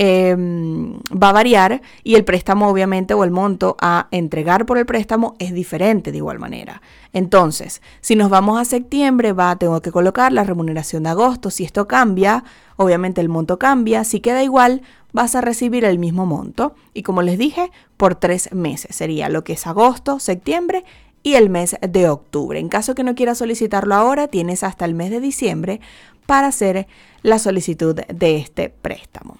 Em, 0.04 0.96
va 1.12 1.30
a 1.30 1.32
variar 1.32 1.84
y 2.04 2.16
el 2.16 2.26
préstamo 2.26 2.68
obviamente 2.68 3.14
o 3.14 3.24
el 3.24 3.30
monto 3.30 3.78
a 3.80 4.08
entregar 4.10 4.66
por 4.66 4.80
el 4.80 4.88
préstamo 4.88 5.36
es 5.38 5.54
diferente 5.54 6.12
de 6.12 6.18
igual 6.18 6.40
manera. 6.40 6.82
Entonces, 7.14 7.84
si 8.02 8.16
nos 8.16 8.32
vamos 8.32 8.60
a 8.60 8.66
septiembre, 8.66 9.32
va, 9.32 9.56
tengo 9.58 9.80
que 9.84 9.92
colocar 9.92 10.34
la 10.34 10.44
remuneración 10.44 11.04
de 11.04 11.12
agosto. 11.12 11.52
Si 11.52 11.66
esto 11.66 11.88
cambia, 11.88 12.44
obviamente 12.78 13.22
el 13.22 13.30
monto 13.30 13.60
cambia. 13.60 14.04
Si 14.04 14.22
queda 14.22 14.42
igual, 14.42 14.82
vas 15.14 15.36
a 15.36 15.42
recibir 15.42 15.86
el 15.86 16.00
mismo 16.00 16.26
monto. 16.26 16.74
Y 16.96 17.04
como 17.04 17.22
les 17.22 17.38
dije, 17.38 17.70
por 17.96 18.16
tres 18.16 18.52
meses. 18.54 18.96
Sería 18.96 19.30
lo 19.30 19.44
que 19.44 19.54
es 19.54 19.68
agosto, 19.68 20.18
septiembre 20.18 20.84
y 21.22 21.36
el 21.36 21.52
mes 21.52 21.76
de 21.80 22.10
octubre. 22.10 22.58
En 22.58 22.70
caso 22.70 22.96
que 22.96 23.04
no 23.04 23.14
quieras 23.14 23.38
solicitarlo 23.38 23.94
ahora, 23.94 24.28
tienes 24.28 24.64
hasta 24.64 24.86
el 24.86 24.96
mes 24.96 25.12
de 25.12 25.20
diciembre 25.20 25.80
para 26.26 26.48
hacer 26.48 26.88
la 27.22 27.38
solicitud 27.38 27.94
de 27.94 28.38
este 28.38 28.70
préstamo. 28.70 29.38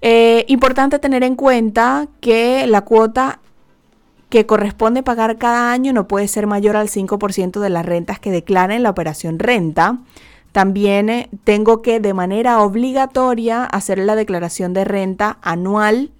Eh, 0.00 0.44
importante 0.48 0.98
tener 0.98 1.24
en 1.24 1.34
cuenta 1.34 2.08
que 2.20 2.66
la 2.66 2.82
cuota 2.82 3.40
que 4.28 4.46
corresponde 4.46 5.02
pagar 5.02 5.38
cada 5.38 5.72
año 5.72 5.92
no 5.92 6.06
puede 6.06 6.28
ser 6.28 6.46
mayor 6.46 6.76
al 6.76 6.88
5% 6.88 7.60
de 7.60 7.70
las 7.70 7.84
rentas 7.84 8.20
que 8.20 8.30
declaren 8.30 8.82
la 8.82 8.90
operación 8.90 9.38
renta. 9.38 9.98
También 10.52 11.08
eh, 11.08 11.28
tengo 11.44 11.82
que 11.82 12.00
de 12.00 12.14
manera 12.14 12.60
obligatoria 12.62 13.64
hacer 13.64 13.98
la 13.98 14.16
declaración 14.16 14.72
de 14.74 14.84
renta 14.84 15.38
anual 15.42 16.10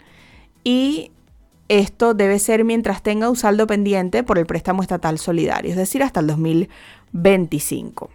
y 0.65 1.13
esto 1.69 2.15
debe 2.15 2.39
ser 2.39 2.65
mientras 2.65 3.03
tenga 3.03 3.29
un 3.29 3.37
saldo 3.37 3.67
pendiente 3.67 4.23
por 4.23 4.39
el 4.39 4.47
préstamo 4.47 4.83
estatal 4.83 5.19
solidario, 5.19 5.71
es 5.71 5.77
decir, 5.77 6.03
hasta 6.03 6.21
el 6.21 6.27
2025. 6.29 8.11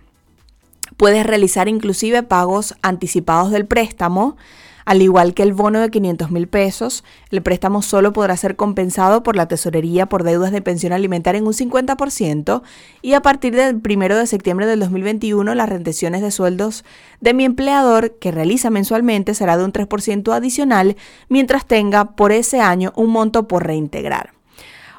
Puedes 0.98 1.26
realizar 1.26 1.68
inclusive 1.68 2.24
pagos 2.24 2.76
anticipados 2.82 3.52
del 3.52 3.66
préstamo 3.66 4.38
al 4.86 5.02
igual 5.02 5.34
que 5.34 5.44
el 5.44 5.54
bono 5.54 5.80
de 5.80 5.90
500 5.90 6.32
mil 6.32 6.48
pesos, 6.48 7.04
el 7.32 7.42
préstamo 7.42 7.82
solo 7.82 8.14
podrá 8.14 8.36
ser 8.38 8.56
compensado 8.56 9.24
por 9.24 9.36
la 9.36 9.48
tesorería 9.48 10.08
por 10.08 10.24
deudas 10.24 10.52
de 10.52 10.62
pensión 10.62 10.94
alimentaria 10.94 11.40
en 11.40 11.48
un 11.48 11.54
50% 11.54 12.62
y 13.02 13.14
a 13.14 13.22
partir 13.22 13.56
del 13.56 13.82
1 13.84 14.16
de 14.16 14.28
septiembre 14.28 14.66
del 14.66 14.80
2021 14.80 15.56
las 15.56 15.70
rendiciones 15.70 16.22
de 16.22 16.32
sueldos 16.32 16.84
de 17.22 17.34
mi 17.34 17.46
empleador 17.46 18.16
que 18.20 18.32
realiza 18.32 18.70
mensualmente 18.70 19.34
será 19.34 19.58
de 19.58 19.66
un 19.66 19.74
3% 19.74 20.34
adicional 20.34 20.98
mientras 21.30 21.66
tenga 21.66 22.16
por 22.16 22.32
ese 22.32 22.60
año 22.60 22.92
un 22.96 23.10
monto 23.10 23.48
por 23.48 23.66
reintegrar. 23.66 24.32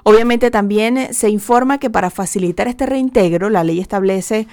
Obviamente 0.02 0.50
también 0.50 1.14
se 1.14 1.30
informa 1.30 1.78
que 1.78 1.88
para 1.88 2.10
facilitar 2.10 2.68
este 2.68 2.84
reintegro 2.84 3.48
la 3.48 3.64
ley 3.64 3.80
establece 3.80 4.46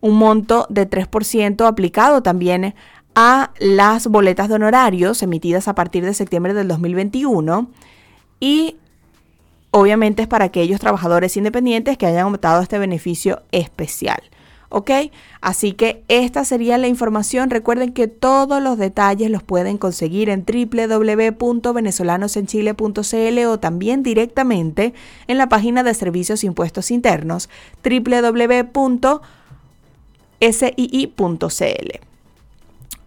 un 0.00 0.16
monto 0.16 0.66
de 0.68 0.88
3% 0.88 1.66
aplicado 1.66 2.22
también 2.22 2.74
a 3.20 3.50
las 3.58 4.06
boletas 4.06 4.48
de 4.48 4.54
honorarios 4.54 5.24
emitidas 5.24 5.66
a 5.66 5.74
partir 5.74 6.04
de 6.04 6.14
septiembre 6.14 6.54
del 6.54 6.68
2021 6.68 7.68
y 8.38 8.76
obviamente 9.72 10.22
es 10.22 10.28
para 10.28 10.44
aquellos 10.44 10.78
trabajadores 10.78 11.36
independientes 11.36 11.98
que 11.98 12.06
hayan 12.06 12.32
optado 12.32 12.62
este 12.62 12.78
beneficio 12.78 13.42
especial. 13.50 14.22
¿Ok? 14.68 14.92
Así 15.40 15.72
que 15.72 16.04
esta 16.06 16.44
sería 16.44 16.78
la 16.78 16.86
información. 16.86 17.50
Recuerden 17.50 17.92
que 17.92 18.06
todos 18.06 18.62
los 18.62 18.78
detalles 18.78 19.32
los 19.32 19.42
pueden 19.42 19.78
conseguir 19.78 20.28
en 20.28 20.44
www.venezolanosenchile.cl 20.44 23.38
o 23.46 23.58
también 23.58 24.04
directamente 24.04 24.94
en 25.26 25.38
la 25.38 25.48
página 25.48 25.82
de 25.82 25.92
Servicios 25.94 26.44
Impuestos 26.44 26.92
Internos 26.92 27.48
www.sii.cl. 27.82 29.18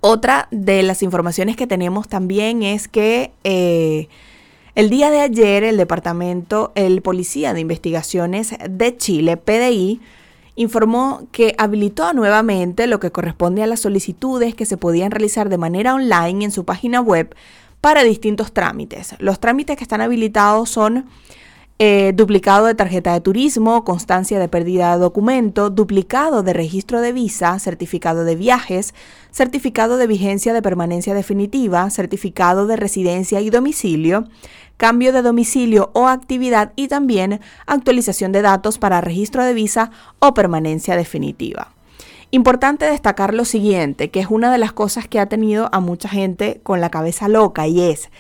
Otra 0.02 0.48
de 0.50 0.82
las 0.82 1.04
informaciones 1.04 1.56
que 1.56 1.68
tenemos 1.68 2.08
también 2.08 2.64
es 2.64 2.88
que 2.88 3.32
eh, 3.44 4.10
el 4.74 4.90
día 4.90 5.12
de 5.12 5.22
ayer 5.22 5.64
el 5.64 5.78
departamento, 5.78 6.72
el 6.74 7.04
Policía 7.04 7.54
de 7.54 7.62
Investigaciones 7.62 8.56
de 8.68 8.98
Chile, 8.98 9.38
PDI, 9.38 10.02
informó 10.56 11.28
que 11.32 11.54
habilitó 11.60 12.14
nuevamente 12.14 12.88
lo 12.88 13.00
que 13.00 13.12
corresponde 13.12 13.62
a 13.62 13.68
las 13.68 13.82
solicitudes 13.82 14.56
que 14.56 14.66
se 14.66 14.76
podían 14.76 15.12
realizar 15.12 15.50
de 15.50 15.60
manera 15.60 15.94
online 15.94 16.46
en 16.46 16.52
su 16.52 16.66
página 16.66 17.00
web 17.00 17.36
para 17.80 18.04
distintos 18.04 18.54
trámites. 18.54 19.16
Los 19.20 19.40
trámites 19.40 19.78
que 19.78 19.84
están 19.84 20.02
habilitados 20.02 20.70
son 20.70 21.06
eh, 21.84 22.14
duplicado 22.14 22.68
de 22.68 22.76
tarjeta 22.76 23.12
de 23.12 23.22
turismo, 23.22 23.84
constancia 23.84 24.38
de 24.38 24.48
pérdida 24.48 24.94
de 24.94 25.00
documento, 25.00 25.72
duplicado 25.72 26.44
de 26.44 26.54
registro 26.54 27.02
de 27.02 27.12
visa, 27.12 27.58
certificado 27.58 28.24
de 28.24 28.36
viajes, 28.36 28.94
certificado 29.32 29.98
de 29.98 30.06
vigencia 30.06 30.54
de 30.54 30.62
permanencia 30.62 31.16
definitiva, 31.16 31.90
certificado 31.90 32.68
de 32.68 32.76
residencia 32.76 33.42
y 33.42 33.50
domicilio, 33.50 34.28
cambio 34.78 35.12
de 35.12 35.24
domicilio 35.24 35.90
o 35.96 36.08
actividad 36.08 36.72
y 36.76 36.88
también 36.88 37.42
actualización 37.66 38.32
de 38.32 38.44
datos 38.44 38.78
para 38.78 39.02
registro 39.02 39.44
de 39.44 39.56
visa 39.56 39.90
o 40.20 40.36
permanencia 40.36 40.96
definitiva. 40.96 41.74
Importante 42.30 42.86
destacar 42.86 43.34
lo 43.34 43.44
siguiente, 43.44 44.12
que 44.12 44.20
es 44.20 44.28
una 44.30 44.52
de 44.52 44.60
las 44.60 44.72
cosas 44.72 45.08
que 45.08 45.20
ha 45.20 45.26
tenido 45.26 45.68
a 45.72 45.80
mucha 45.80 46.10
gente 46.10 46.60
con 46.62 46.80
la 46.80 46.92
cabeza 46.92 47.28
loca 47.28 47.66
y 47.66 47.82
es 47.82 48.12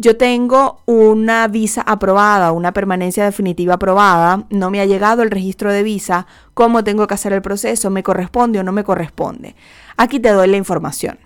yo 0.00 0.16
tengo 0.16 0.80
una 0.86 1.46
visa 1.46 1.82
aprobada, 1.82 2.52
una 2.52 2.72
permanencia 2.72 3.22
definitiva 3.22 3.74
aprobada, 3.74 4.46
no 4.48 4.70
me 4.70 4.80
ha 4.80 4.86
llegado 4.86 5.22
el 5.22 5.30
registro 5.30 5.70
de 5.70 5.82
visa, 5.82 6.26
¿cómo 6.54 6.82
tengo 6.82 7.06
que 7.06 7.12
hacer 7.12 7.34
el 7.34 7.42
proceso? 7.42 7.90
¿Me 7.90 8.02
corresponde 8.02 8.58
o 8.58 8.62
no 8.62 8.72
me 8.72 8.82
corresponde? 8.82 9.54
Aquí 9.98 10.18
te 10.18 10.30
doy 10.30 10.48
la 10.48 10.56
información. 10.56 11.18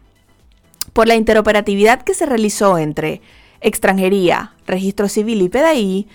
Por 0.92 1.06
la 1.06 1.14
interoperatividad 1.14 2.02
que 2.02 2.14
se 2.14 2.26
realizó 2.26 2.76
entre 2.76 3.20
extranjería, 3.60 4.54
registro 4.66 5.08
civil 5.08 5.42
y 5.42 5.48
PDI, 5.48 6.08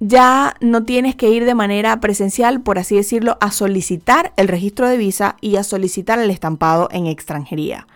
ya 0.00 0.56
no 0.60 0.82
tienes 0.82 1.14
que 1.14 1.30
ir 1.30 1.44
de 1.44 1.54
manera 1.54 2.00
presencial, 2.00 2.60
por 2.60 2.80
así 2.80 2.96
decirlo, 2.96 3.38
a 3.40 3.52
solicitar 3.52 4.32
el 4.36 4.48
registro 4.48 4.88
de 4.88 4.96
visa 4.96 5.36
y 5.40 5.54
a 5.54 5.62
solicitar 5.62 6.18
el 6.18 6.30
estampado 6.30 6.88
en 6.90 7.06
extranjería. 7.06 7.86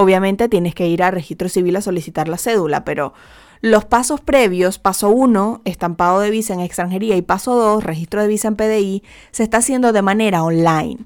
Obviamente 0.00 0.48
tienes 0.48 0.74
que 0.74 0.88
ir 0.88 1.02
a 1.02 1.10
registro 1.10 1.50
civil 1.50 1.76
a 1.76 1.82
solicitar 1.82 2.26
la 2.26 2.38
cédula, 2.38 2.86
pero 2.86 3.12
los 3.60 3.84
pasos 3.84 4.22
previos, 4.22 4.78
paso 4.78 5.10
1, 5.10 5.60
estampado 5.66 6.20
de 6.20 6.30
visa 6.30 6.54
en 6.54 6.60
extranjería 6.60 7.16
y 7.16 7.20
paso 7.20 7.54
2, 7.54 7.84
registro 7.84 8.22
de 8.22 8.28
visa 8.28 8.48
en 8.48 8.56
PDI, 8.56 9.02
se 9.30 9.42
está 9.42 9.58
haciendo 9.58 9.92
de 9.92 10.00
manera 10.00 10.42
online. 10.42 11.00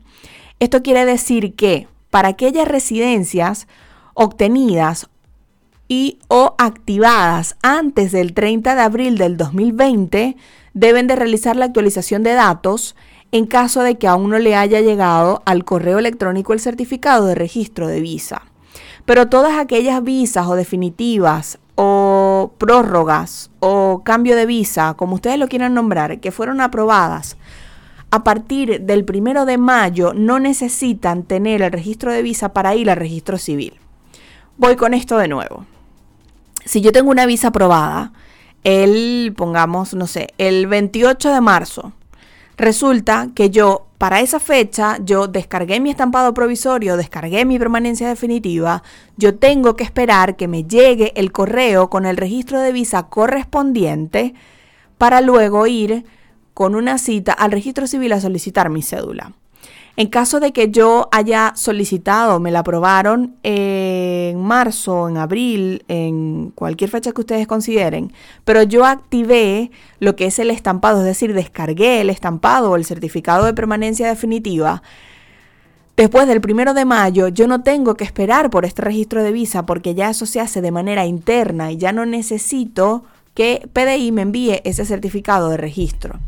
Esto 0.61 0.85
quiere 0.85 1.05
decir 1.07 1.57
que 1.57 1.89
para 2.11 2.29
aquellas 2.29 2.69
residencias 2.69 3.67
obtenidas 4.15 5.09
y 5.89 6.21
o 6.29 6.55
activadas 6.59 7.57
antes 7.65 8.13
del 8.13 8.33
30 8.33 8.77
de 8.77 8.81
abril 8.81 9.19
del 9.19 9.37
2020, 9.37 10.37
deben 10.73 11.09
de 11.09 11.17
realizar 11.17 11.57
la 11.57 11.65
actualización 11.65 12.23
de 12.23 12.35
datos 12.35 12.95
en 13.33 13.47
caso 13.47 13.83
de 13.83 13.99
que 13.99 14.07
aún 14.07 14.31
no 14.31 14.39
le 14.39 14.55
haya 14.55 14.81
llegado 14.83 15.43
al 15.47 15.65
correo 15.65 15.99
electrónico 15.99 16.53
el 16.53 16.61
certificado 16.61 17.27
de 17.27 17.35
registro 17.35 17.89
de 17.89 18.01
visa. 18.01 18.54
Pero 19.05 19.29
todas 19.29 19.59
aquellas 19.59 20.03
visas 20.03 20.47
o 20.47 20.55
definitivas 20.55 21.59
o 21.75 22.53
prórrogas 22.59 23.51
o 23.61 24.03
cambio 24.05 24.37
de 24.37 24.47
visa, 24.47 24.95
como 24.95 25.17
ustedes 25.17 25.39
lo 25.39 25.49
quieran 25.49 25.75
nombrar, 25.75 26.21
que 26.21 26.33
fueron 26.33 26.61
aprobadas 26.61 27.37
a 28.11 28.23
partir 28.23 28.83
del 28.83 29.05
primero 29.05 29.45
de 29.45 29.59
mayo, 29.59 30.13
no 30.15 30.39
necesitan 30.39 31.25
tener 31.25 31.63
el 31.63 31.73
registro 31.73 32.13
de 32.13 32.23
visa 32.23 32.53
para 32.53 32.77
ir 32.77 32.89
al 32.89 32.97
registro 32.97 33.39
civil. 33.39 33.75
Voy 34.57 34.77
con 34.77 34.95
esto 34.95 35.19
de 35.19 35.27
nuevo. 35.27 35.67
Si 36.65 36.81
yo 36.81 36.93
tengo 36.93 37.11
una 37.11 37.27
visa 37.27 37.49
aprobada, 37.49 38.13
el, 38.63 39.35
pongamos, 39.37 39.95
no 39.95 40.07
sé, 40.07 40.29
el 40.39 40.69
28 40.69 41.33
de 41.33 41.41
marzo, 41.41 41.93
Resulta 42.57 43.31
que 43.35 43.51
yo, 43.51 43.87
para 43.99 44.21
esa 44.21 44.39
fecha, 44.39 44.99
yo 45.05 45.27
descargué 45.27 45.81
mi 45.81 45.91
estampado 45.91 46.33
provisorio, 46.35 46.97
descargué 46.97 47.45
mi 47.45 47.59
permanencia 47.59 48.09
definitiva, 48.09 48.83
yo 49.17 49.37
tengo 49.37 49.75
que 49.75 49.85
esperar 49.85 50.37
que 50.37 50.47
me 50.47 50.65
llegue 50.65 51.13
el 51.17 51.33
correo 51.33 51.91
con 51.91 52.07
el 52.07 52.17
registro 52.17 52.61
de 52.61 52.73
visa 52.73 53.05
correspondiente 53.09 54.35
para 54.99 55.21
luego 55.21 55.67
ir 55.67 56.05
con 56.55 56.77
una 56.77 56.99
cita 56.99 57.33
al 57.33 57.51
registro 57.51 57.89
civil 57.89 58.13
a 58.13 58.21
solicitar 58.21 58.71
mi 58.71 58.83
cédula. 58.83 59.33
En 59.97 60.09
caso 60.09 60.41
de 60.41 60.53
que 60.53 60.71
yo 60.71 61.09
haya 61.13 61.53
solicitado, 61.55 62.41
me 62.41 62.51
la 62.51 62.61
aprobaron 62.61 63.37
en 63.45 64.41
marzo, 64.41 65.09
en 65.09 65.19
abril, 65.19 65.85
en 65.87 66.51
cualquier 66.51 66.91
fecha 66.91 67.13
que 67.13 67.21
ustedes 67.21 67.47
consideren, 67.47 68.13
pero 68.45 68.65
yo 68.65 68.85
activé 68.85 69.71
lo 70.01 70.17
que 70.17 70.27
es 70.27 70.41
el 70.41 70.51
estampado, 70.51 70.99
es 71.01 71.07
decir, 71.07 71.33
descargué 71.33 72.01
el 72.01 72.11
estampado 72.11 72.73
o 72.73 72.77
el 72.77 72.85
certificado 72.85 73.45
de 73.45 73.55
permanencia 73.55 74.09
definitiva, 74.09 74.83
Después 75.97 76.27
del 76.27 76.41
primero 76.41 76.75
de 76.75 76.85
mayo, 76.85 77.29
yo 77.29 77.47
no 77.47 77.63
tengo 77.63 77.95
que 77.95 78.03
esperar 78.03 78.51
por 78.51 78.65
este 78.65 78.83
registro 78.83 79.23
de 79.23 79.31
visa 79.31 79.65
porque 79.65 79.95
ya 79.95 80.11
eso 80.11 80.27
se 80.27 80.41
hace 80.41 80.61
de 80.61 80.73
manera 80.73 81.07
interna 81.07 81.71
y 81.71 81.77
ya 81.77 81.93
no 81.93 82.05
necesito 82.05 83.05
que 83.35 83.69
PDI 83.73 84.11
me 84.11 84.23
envíe 84.23 84.61
ese 84.65 84.85
certificado 84.85 85.51
de 85.51 85.57
registro. 85.57 86.19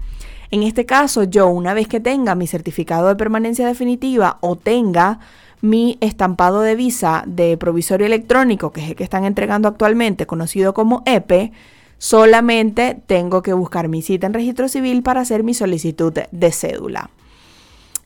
En 0.50 0.62
este 0.62 0.86
caso, 0.86 1.24
yo 1.24 1.48
una 1.48 1.74
vez 1.74 1.88
que 1.88 2.00
tenga 2.00 2.34
mi 2.34 2.46
certificado 2.46 3.08
de 3.08 3.16
permanencia 3.16 3.66
definitiva 3.66 4.38
o 4.40 4.56
tenga 4.56 5.18
mi 5.60 5.98
estampado 6.00 6.60
de 6.60 6.74
visa 6.74 7.24
de 7.26 7.56
provisorio 7.56 8.06
electrónico, 8.06 8.72
que 8.72 8.82
es 8.82 8.90
el 8.90 8.96
que 8.96 9.04
están 9.04 9.24
entregando 9.24 9.68
actualmente, 9.68 10.26
conocido 10.26 10.74
como 10.74 11.02
EPE, 11.06 11.52
solamente 11.98 13.00
tengo 13.06 13.42
que 13.42 13.52
buscar 13.52 13.88
mi 13.88 14.02
cita 14.02 14.26
en 14.26 14.34
registro 14.34 14.68
civil 14.68 15.02
para 15.02 15.22
hacer 15.22 15.42
mi 15.42 15.54
solicitud 15.54 16.12
de 16.30 16.52
cédula. 16.52 17.10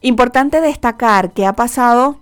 Importante 0.00 0.60
destacar 0.60 1.32
que 1.32 1.44
ha 1.44 1.52
pasado 1.52 2.18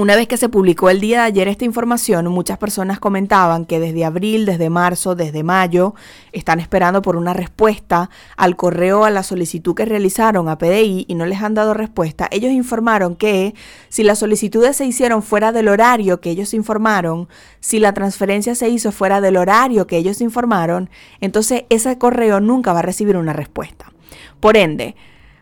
una 0.00 0.16
vez 0.16 0.28
que 0.28 0.38
se 0.38 0.48
publicó 0.48 0.88
el 0.88 0.98
día 0.98 1.20
de 1.20 1.26
ayer 1.26 1.46
esta 1.46 1.66
información, 1.66 2.26
muchas 2.28 2.56
personas 2.56 2.98
comentaban 2.98 3.66
que 3.66 3.78
desde 3.78 4.06
abril, 4.06 4.46
desde 4.46 4.70
marzo, 4.70 5.14
desde 5.14 5.42
mayo, 5.42 5.94
están 6.32 6.58
esperando 6.58 7.02
por 7.02 7.16
una 7.16 7.34
respuesta 7.34 8.08
al 8.38 8.56
correo 8.56 9.04
a 9.04 9.10
la 9.10 9.22
solicitud 9.22 9.74
que 9.74 9.84
realizaron 9.84 10.48
a 10.48 10.56
PDI 10.56 11.04
y 11.06 11.14
no 11.16 11.26
les 11.26 11.42
han 11.42 11.52
dado 11.52 11.74
respuesta. 11.74 12.28
Ellos 12.30 12.50
informaron 12.50 13.14
que 13.14 13.54
si 13.90 14.02
las 14.02 14.18
solicitudes 14.18 14.74
se 14.74 14.86
hicieron 14.86 15.22
fuera 15.22 15.52
del 15.52 15.68
horario 15.68 16.22
que 16.22 16.30
ellos 16.30 16.54
informaron, 16.54 17.28
si 17.60 17.78
la 17.78 17.92
transferencia 17.92 18.54
se 18.54 18.70
hizo 18.70 18.92
fuera 18.92 19.20
del 19.20 19.36
horario 19.36 19.86
que 19.86 19.98
ellos 19.98 20.22
informaron, 20.22 20.88
entonces 21.20 21.64
ese 21.68 21.98
correo 21.98 22.40
nunca 22.40 22.72
va 22.72 22.78
a 22.78 22.82
recibir 22.82 23.18
una 23.18 23.34
respuesta. 23.34 23.92
Por 24.40 24.56
ende, 24.56 24.96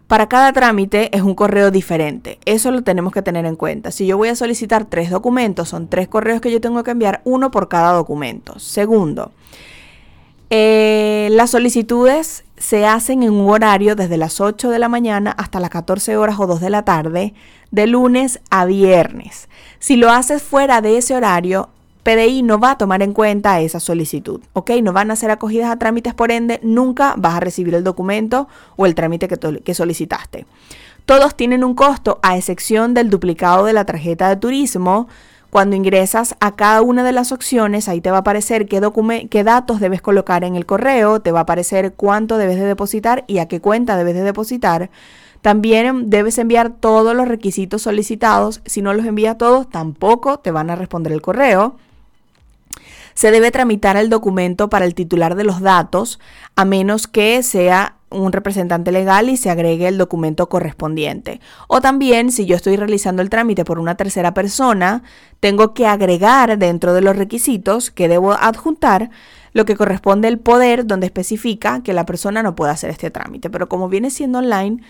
para 0.09 0.27
cada 0.27 0.53
trámite 0.55 1.15
es 1.15 1.23
un 1.23 1.35
correo 1.35 1.71
diferente. 1.71 2.39
Eso 2.47 2.71
lo 2.71 2.83
tenemos 2.83 3.13
que 3.13 3.23
tener 3.23 3.45
en 3.45 3.57
cuenta. 3.57 3.91
Si 3.91 4.07
yo 4.07 4.17
voy 4.17 4.31
a 4.31 4.35
solicitar 4.35 4.87
tres 4.87 5.11
documentos, 5.11 5.69
son 5.69 5.87
tres 5.87 6.09
correos 6.09 6.41
que 6.41 6.51
yo 6.51 6.63
tengo 6.63 6.83
que 6.83 6.91
enviar, 6.91 7.21
uno 7.25 7.51
por 7.51 7.69
cada 7.69 7.93
documento. 7.93 8.59
Segundo, 8.59 9.33
eh, 10.49 11.29
las 11.33 11.51
solicitudes 11.51 12.45
se 12.57 12.87
hacen 12.87 13.23
en 13.23 13.33
un 13.33 13.51
horario 13.51 13.97
desde 13.97 14.17
las 14.17 14.41
8 14.41 14.71
de 14.71 14.79
la 14.79 14.89
mañana 14.89 15.31
hasta 15.31 15.61
las 15.61 15.69
14 15.69 16.17
horas 16.17 16.41
o 16.41 16.47
2 16.47 16.61
de 16.61 16.71
la 16.71 16.87
tarde, 16.87 17.35
de 17.71 17.87
lunes 17.87 18.41
a 18.49 18.65
viernes. 18.65 19.51
Si 19.79 19.97
lo 19.97 20.11
haces 20.11 20.43
fuera 20.43 20.81
de 20.81 20.97
ese 20.97 21.15
horario, 21.15 21.69
PDI 22.09 22.43
no 22.43 22.59
va 22.59 22.71
a 22.71 22.79
tomar 22.79 23.03
en 23.03 23.13
cuenta 23.13 23.61
esa 23.61 23.81
solicitud, 23.81 24.41
¿ok? 24.55 24.71
No 24.83 24.95
van 24.95 25.11
a 25.11 25.17
ser 25.17 25.31
acogidas 25.31 25.71
a 25.71 25.79
trámites, 25.79 26.15
por 26.15 26.33
ende, 26.33 26.59
nunca 26.63 27.13
vas 27.19 27.35
a 27.35 27.41
recibir 27.41 27.75
el 27.75 27.85
documento 27.85 28.49
o 28.77 28.87
el 28.87 28.95
trámite 28.95 29.29
que, 29.29 29.75
solicitaste. 29.75 30.47
Todos 31.05 31.37
tienen 31.37 31.65
un 31.65 31.75
costo, 31.75 32.19
a 32.23 32.39
excepción 32.39 32.95
del 32.95 33.11
duplicado 33.11 33.67
de 33.67 33.75
la 33.75 33.85
tarjeta 33.85 34.31
de 34.31 34.37
turismo. 34.37 35.07
Cuando 35.51 35.77
ingresas 35.77 36.35
a 36.41 36.57
cada 36.57 36.81
una 36.81 37.05
de 37.05 37.13
las 37.13 37.31
opciones, 37.31 37.91
ahí 37.91 38.01
te 38.01 38.11
va 38.11 38.17
a 38.17 38.21
aparecer 38.21 38.69
qué, 38.69 38.81
qué 39.31 39.45
datos 39.45 39.79
debes 39.79 40.01
colocar 40.01 40.45
en 40.45 40.57
el 40.57 40.65
correo, 40.65 41.21
te 41.21 41.31
va 41.31 41.41
a 41.41 41.43
aparecer 41.43 41.93
cuánto 41.93 42.39
debes 42.39 42.57
de 42.57 42.65
depositar 42.65 43.25
y 43.27 43.37
a 43.37 43.49
qué 43.49 43.61
cuenta 43.61 43.99
debes 43.99 44.15
de 44.15 44.23
depositar. 44.23 44.89
También 45.43 46.09
debes 46.09 46.39
enviar 46.39 46.71
todos 46.71 47.15
los 47.15 47.29
requisitos 47.29 47.83
solicitados. 47.83 48.63
Si 48.65 48.81
no 48.81 48.95
los 48.95 49.05
envías 49.05 49.37
todos, 49.37 49.69
tampoco 49.69 50.39
te 50.39 50.53
van 50.53 50.71
a 50.71 50.75
responder 50.75 51.13
el 51.13 51.21
correo 51.21 51.77
se 53.19 53.33
debe 53.33 53.51
tramitar 53.51 53.97
el 53.97 54.11
documento 54.11 54.71
para 54.71 54.85
el 54.85 54.95
titular 54.95 55.35
de 55.35 55.43
los 55.43 55.61
datos, 55.61 56.21
a 56.55 56.65
menos 56.65 57.09
que 57.09 57.43
sea 57.43 57.97
un 58.11 58.31
representante 58.31 58.93
legal 58.93 59.29
y 59.29 59.37
se 59.37 59.51
agregue 59.51 59.89
el 59.89 59.99
documento 59.99 60.49
correspondiente. 60.49 61.41
O 61.67 61.81
también, 61.81 62.31
si 62.31 62.47
yo 62.47 62.55
estoy 62.55 62.77
realizando 62.77 63.21
el 63.21 63.29
trámite 63.29 63.65
por 63.65 63.81
una 63.81 63.97
tercera 63.97 64.35
persona, 64.35 65.03
tengo 65.41 65.75
que 65.75 65.85
agregar 65.85 66.59
dentro 66.59 66.95
de 66.95 67.01
los 67.01 67.17
requisitos 67.17 67.91
que 67.91 68.07
debo 68.07 68.35
adjuntar 68.35 69.11
lo 69.53 69.65
que 69.65 69.75
corresponde 69.75 70.29
al 70.29 70.39
poder 70.39 70.87
donde 70.87 71.07
especifica 71.07 71.83
que 71.83 71.95
la 71.95 72.07
persona 72.07 72.45
no 72.45 72.55
puede 72.55 72.71
hacer 72.71 72.89
este 72.89 73.11
trámite. 73.11 73.51
Pero 73.51 73.69
como 73.69 73.89
viene 73.89 74.11
siendo 74.11 74.39
online, 74.39 74.81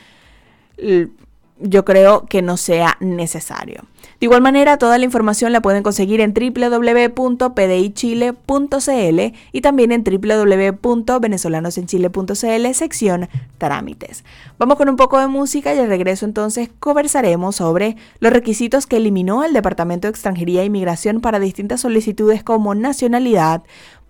yo 1.61 1.85
creo 1.85 2.27
que 2.27 2.43
no 2.43 2.57
sea 2.57 2.97
necesario. 3.01 3.85
De 4.21 4.27
igual 4.27 4.43
manera, 4.43 4.79
toda 4.79 4.99
la 4.99 5.05
información 5.05 5.53
la 5.53 5.63
pueden 5.63 5.85
conseguir 5.85 6.21
en 6.21 6.35
www.pdichile.cl 6.35 9.21
y 9.53 9.61
también 9.61 9.93
en 9.93 10.03
www.venezolanosenchile.cl 10.03 12.75
sección 12.75 13.29
trámites. 13.59 14.25
Vamos 14.59 14.77
con 14.77 14.89
un 14.89 14.97
poco 14.97 15.21
de 15.21 15.29
música 15.29 15.73
y 15.73 15.79
al 15.79 15.87
regreso 15.87 16.25
entonces 16.25 16.69
conversaremos 16.81 17.55
sobre 17.57 17.97
los 18.19 18.33
requisitos 18.33 18.87
que 18.87 18.97
eliminó 18.97 19.45
el 19.45 19.53
Departamento 19.53 20.09
de 20.09 20.11
Extranjería 20.11 20.63
e 20.63 20.67
Inmigración 20.67 21.21
para 21.21 21.39
distintas 21.39 21.83
solicitudes 21.83 22.43
como 22.43 22.75
nacionalidad, 22.75 23.63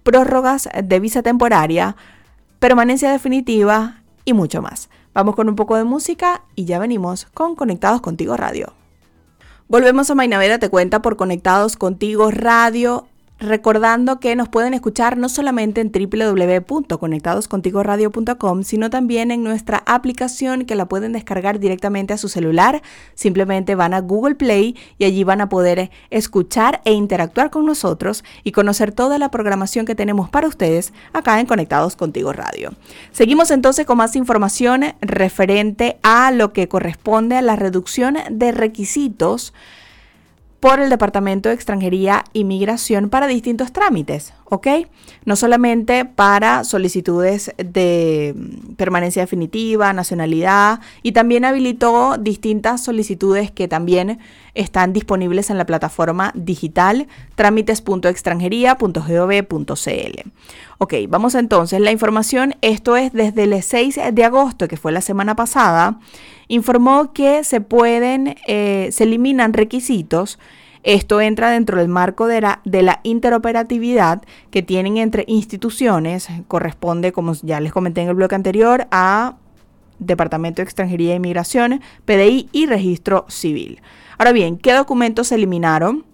prórrogas 0.05 0.71
de 0.83 1.01
visa 1.01 1.23
temporaria, 1.23 1.97
permanencia 2.61 3.13
definitiva 3.13 4.01
y 4.25 4.33
mucho 4.33 4.63
más. 4.63 4.89
Vamos 5.19 5.35
con 5.35 5.49
un 5.49 5.57
poco 5.57 5.75
de 5.75 5.83
música 5.83 6.43
y 6.55 6.65
ya 6.65 6.79
venimos 6.79 7.27
con 7.35 7.57
Conectados 7.57 8.01
Contigo 8.01 8.37
Radio. 8.37 8.73
Volvemos 9.67 10.09
a 10.09 10.15
Mainaveda 10.15 10.61
Te 10.61 10.69
Cuenta 10.69 11.03
por 11.03 11.17
Conectados 11.17 11.77
Contigo 11.77 12.31
Radio 12.31 13.09
Recordando 13.41 14.19
que 14.19 14.35
nos 14.35 14.49
pueden 14.49 14.75
escuchar 14.75 15.17
no 15.17 15.29
solamente 15.29 15.81
en 15.81 15.93
www.conectadoscontigoradio.com, 15.93 18.65
sino 18.65 18.91
también 18.91 19.31
en 19.31 19.45
nuestra 19.45 19.85
aplicación 19.87 20.65
que 20.65 20.75
la 20.75 20.89
pueden 20.89 21.13
descargar 21.13 21.61
directamente 21.61 22.13
a 22.13 22.19
su 22.19 22.29
celular. 22.29 22.83
Simplemente 23.15 23.77
van 23.77 23.95
a 23.95 24.01
Google 24.01 24.35
Play 24.35 24.75
y 24.99 25.05
allí 25.05 25.23
van 25.23 25.41
a 25.41 25.49
poder 25.49 25.93
escuchar 26.11 26.81
e 26.85 26.93
interactuar 26.93 27.51
con 27.51 27.65
nosotros 27.65 28.25
y 28.43 28.51
conocer 28.51 28.91
toda 28.91 29.19
la 29.19 29.31
programación 29.31 29.87
que 29.87 29.95
tenemos 29.95 30.29
para 30.29 30.49
ustedes 30.49 30.93
acá 31.13 31.39
en 31.39 31.47
Conectados 31.47 31.95
Contigo 31.95 32.33
Radio. 32.33 32.73
Seguimos 33.13 33.53
entonces 33.53 33.87
con 33.87 33.99
más 33.99 34.17
información 34.17 34.83
referente 35.01 36.01
a 36.03 36.33
lo 36.33 36.53
que 36.53 36.67
corresponde 36.67 37.37
a 37.37 37.43
la 37.43 37.55
reducción 37.55 38.17
de 38.31 38.51
requisitos 38.51 39.55
por 40.61 40.81
el 40.81 40.91
Departamento 40.91 41.49
de 41.49 41.55
Extranjería 41.55 42.25
y 42.33 42.43
Migración 42.45 43.09
para 43.11 43.29
distintos 43.29 43.73
trámites, 43.73 44.35
¿ok? 44.45 44.67
No 45.25 45.37
solamente 45.37 46.05
para 46.05 46.65
solicitudes 46.65 47.53
de 47.57 48.35
permanencia 48.77 49.23
definitiva, 49.23 49.93
nacionalidad, 49.93 50.81
y 51.03 51.13
también 51.13 51.45
habilitó 51.45 52.17
distintas 52.19 52.83
solicitudes 52.83 53.53
que 53.53 53.69
también 53.69 54.19
están 54.55 54.93
disponibles 54.93 55.51
en 55.51 55.59
la 55.59 55.67
plataforma 55.67 56.33
digital 56.35 57.07
trámites.extranjería.gov.cl. 57.37 60.31
Ok, 60.79 60.95
vamos 61.09 61.37
entonces, 61.37 61.81
la 61.81 61.93
información, 61.93 62.57
esto 62.63 62.97
es 62.97 63.13
desde 63.13 63.45
el 63.45 63.63
6 63.63 64.01
de 64.13 64.25
agosto, 64.25 64.67
que 64.67 64.77
fue 64.77 64.91
la 64.91 65.03
semana 65.03 65.37
pasada, 65.37 66.01
informó 66.49 67.13
que 67.13 67.45
se 67.45 67.61
pueden, 67.61 68.37
eh, 68.47 68.89
se 68.91 69.05
eliminan 69.05 69.53
requisitos. 69.53 70.39
Esto 70.83 71.21
entra 71.21 71.51
dentro 71.51 71.79
del 71.79 71.89
marco 71.89 72.27
de 72.27 72.41
la, 72.41 72.61
de 72.65 72.83
la, 72.83 73.01
interoperatividad 73.03 74.23
que 74.51 74.63
tienen 74.63 74.97
entre 74.97 75.25
instituciones, 75.27 76.29
corresponde, 76.47 77.13
como 77.13 77.35
ya 77.43 77.61
les 77.61 77.73
comenté 77.73 78.01
en 78.01 78.09
el 78.09 78.15
bloque 78.15 78.35
anterior, 78.35 78.87
a 78.91 79.37
Departamento 79.99 80.63
de 80.63 80.65
Extranjería 80.65 81.13
e 81.13 81.17
Inmigración, 81.17 81.81
PDI 82.05 82.49
y 82.53 82.67
Registro 82.67 83.27
Civil. 83.29 83.81
Ahora 84.17 84.33
bien, 84.33 84.57
¿qué 84.57 84.73
documentos 84.73 85.29
se 85.29 85.35
eliminaron? 85.35 86.05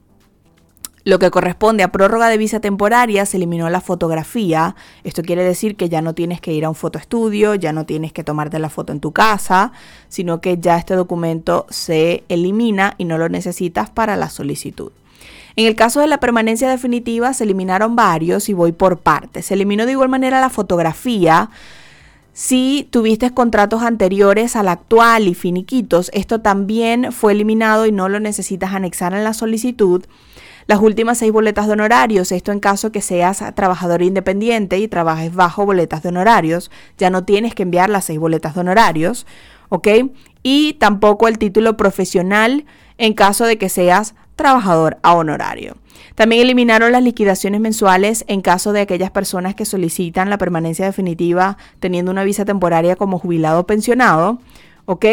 Lo 1.07 1.19
que 1.19 1.31
corresponde 1.31 1.83
a 1.83 1.93
prórroga 1.93 2.29
de 2.29 2.39
visa 2.39 2.61
temporaria 2.61 3.27
se 3.27 3.37
eliminó 3.37 3.69
la 3.69 3.83
fotografía. 3.83 4.75
Esto 5.05 5.23
quiere 5.23 5.45
decir 5.45 5.77
que 5.77 5.91
ya 5.91 6.01
no 6.01 6.15
tienes 6.15 6.41
que 6.41 6.55
ir 6.55 6.65
a 6.65 6.71
un 6.71 6.75
fotoestudio, 6.75 7.55
ya 7.55 7.75
no 7.75 7.85
tienes 7.85 8.15
que 8.15 8.25
tomarte 8.25 8.59
la 8.59 8.71
foto 8.71 8.91
en 8.91 9.01
tu 9.01 9.13
casa, 9.13 9.73
sino 10.09 10.41
que 10.41 10.57
ya 10.59 10.79
este 10.79 10.95
documento 10.95 11.67
se 11.69 12.25
elimina 12.31 12.95
y 12.97 13.05
no 13.05 13.19
lo 13.19 13.29
necesitas 13.29 13.91
para 13.91 14.17
la 14.17 14.31
solicitud. 14.31 14.93
En 15.57 15.67
el 15.67 15.77
caso 15.77 16.01
de 16.01 16.07
la 16.07 16.21
permanencia 16.21 16.71
definitiva 16.71 17.35
se 17.35 17.45
eliminaron 17.45 17.97
varios 17.97 18.49
y 18.49 18.55
voy 18.55 18.73
por 18.73 18.99
partes. 18.99 19.47
Se 19.47 19.55
eliminó 19.55 19.85
de 19.85 19.93
igual 19.93 20.09
manera 20.09 20.41
la 20.41 20.51
fotografía 20.51 21.51
Si 22.33 22.89
tuviste 22.91 23.31
contratos 23.31 23.83
anteriores 23.83 24.57
al 24.57 24.67
actual 24.67 25.29
y 25.29 25.35
finiquitos, 25.35 26.11
esto 26.13 26.41
también 26.41 27.13
fue 27.13 27.31
eliminado 27.33 27.87
y 27.87 27.93
no 27.93 28.09
lo 28.09 28.19
necesitas 28.19 28.73
anexar 28.73 29.15
en 29.15 29.23
la 29.23 29.35
solicitud. 29.35 30.03
Las 30.67 30.81
últimas 30.81 31.19
seis 31.19 31.33
boletas 31.33 31.67
de 31.67 31.75
honorarios, 31.75 32.33
esto 32.33 32.51
en 32.51 32.61
caso 32.61 32.91
que 32.91 33.03
seas 33.03 33.43
trabajador 33.55 34.03
independiente 34.03 34.79
y 34.79 34.89
trabajes 34.89 35.35
bajo 35.35 35.67
boletas 35.67 36.03
de 36.03 36.09
honorarios, 36.09 36.71
ya 36.97 37.11
no 37.11 37.25
tienes 37.25 37.55
que 37.55 37.65
enviar 37.65 37.91
las 37.91 38.07
seis 38.07 38.19
boletas 38.19 38.55
de 38.55 38.61
honorarios, 38.61 39.27
¿ok? 39.69 39.89
Y 40.43 40.75
tampoco 40.75 41.29
el 41.29 41.39
título 41.39 41.77
profesional 41.77 42.65
en 42.97 43.13
caso 43.13 43.45
de 43.45 43.59
que 43.59 43.69
seas 43.69 44.15
trabajador 44.37 44.99
a 45.03 45.15
honorario. 45.15 45.77
También 46.15 46.43
eliminaron 46.43 46.93
las 46.93 47.03
liquidaciones 47.03 47.61
mensuales 47.61 48.25
en 48.29 48.41
caso 48.41 48.73
de 48.73 48.81
aquellas 48.81 49.11
personas 49.11 49.55
que 49.55 49.65
solicitan 49.65 50.31
la 50.31 50.39
permanencia 50.39 50.87
definitiva 50.87 51.59
teniendo 51.81 52.11
una 52.11 52.25
visa 52.25 52.45
temporaria 52.45 52.97
como 52.97 53.19
jubilado 53.19 53.61
o 53.61 53.67
pensionado, 53.67 54.39
¿ok? 54.87 55.05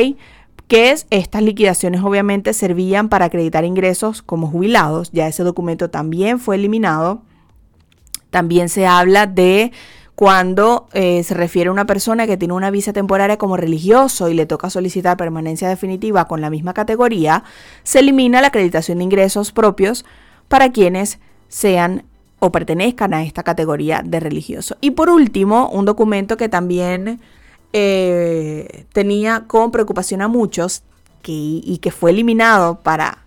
Que 0.72 0.92
es, 0.92 1.06
estas 1.10 1.42
liquidaciones 1.42 2.00
obviamente 2.02 2.54
servían 2.54 3.10
para 3.10 3.26
acreditar 3.26 3.66
ingresos 3.66 4.22
como 4.22 4.48
jubilados, 4.48 5.12
ya 5.12 5.28
ese 5.28 5.44
documento 5.44 5.90
también 5.90 6.40
fue 6.40 6.56
eliminado. 6.56 7.24
También 8.30 8.70
se 8.70 8.88
habla 8.88 9.28
de 9.28 9.74
cuando 10.16 10.88
eh, 10.94 11.24
se 11.24 11.34
refiere 11.34 11.68
a 11.68 11.74
una 11.74 11.84
persona 11.84 12.26
que 12.26 12.38
tiene 12.38 12.54
una 12.54 12.72
visa 12.72 12.94
temporaria 12.94 13.38
como 13.38 13.58
religioso 13.58 14.30
y 14.30 14.34
le 14.34 14.46
toca 14.46 14.70
solicitar 14.70 15.18
permanencia 15.18 15.68
definitiva 15.68 16.24
con 16.30 16.40
la 16.40 16.50
misma 16.50 16.74
categoría, 16.74 17.44
se 17.84 18.00
elimina 18.00 18.40
la 18.40 18.48
acreditación 18.48 19.00
de 19.00 19.04
ingresos 19.04 19.52
propios 19.52 20.06
para 20.48 20.72
quienes 20.72 21.20
sean 21.50 22.06
o 22.40 22.54
pertenezcan 22.54 23.14
a 23.14 23.24
esta 23.26 23.44
categoría 23.44 24.04
de 24.06 24.22
religioso. 24.22 24.78
Y 24.80 24.92
por 24.92 25.10
último, 25.10 25.70
un 25.70 25.84
documento 25.84 26.38
que 26.38 26.48
también 26.48 27.20
eh, 27.74 28.86
tenía 28.94 29.46
como 29.48 29.72
preocupación 29.72 30.22
a 30.22 30.28
muchos 30.28 30.84
y 31.24 31.78
que 31.82 31.92
fue 31.92 32.12
eliminado 32.12 32.80
para 32.80 33.20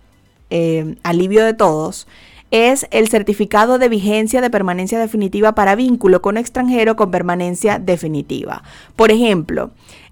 eh, 0.49 0.95
alivio 1.03 1.43
de 1.43 1.53
todos, 1.53 2.07
es 2.51 2.87
el 2.91 3.07
certificado 3.09 3.79
de 3.79 3.89
vigencia 3.89 4.41
de 4.41 4.49
permanencia 4.49 4.99
definitiva 4.99 5.55
para 5.55 5.75
vínculo 5.75 6.21
con 6.21 6.37
extranjero 6.37 6.95
con 6.95 7.11
permanencia 7.11 7.79
definitiva. 7.79 8.63
Por 8.95 9.11
ejemplo, 9.11 9.71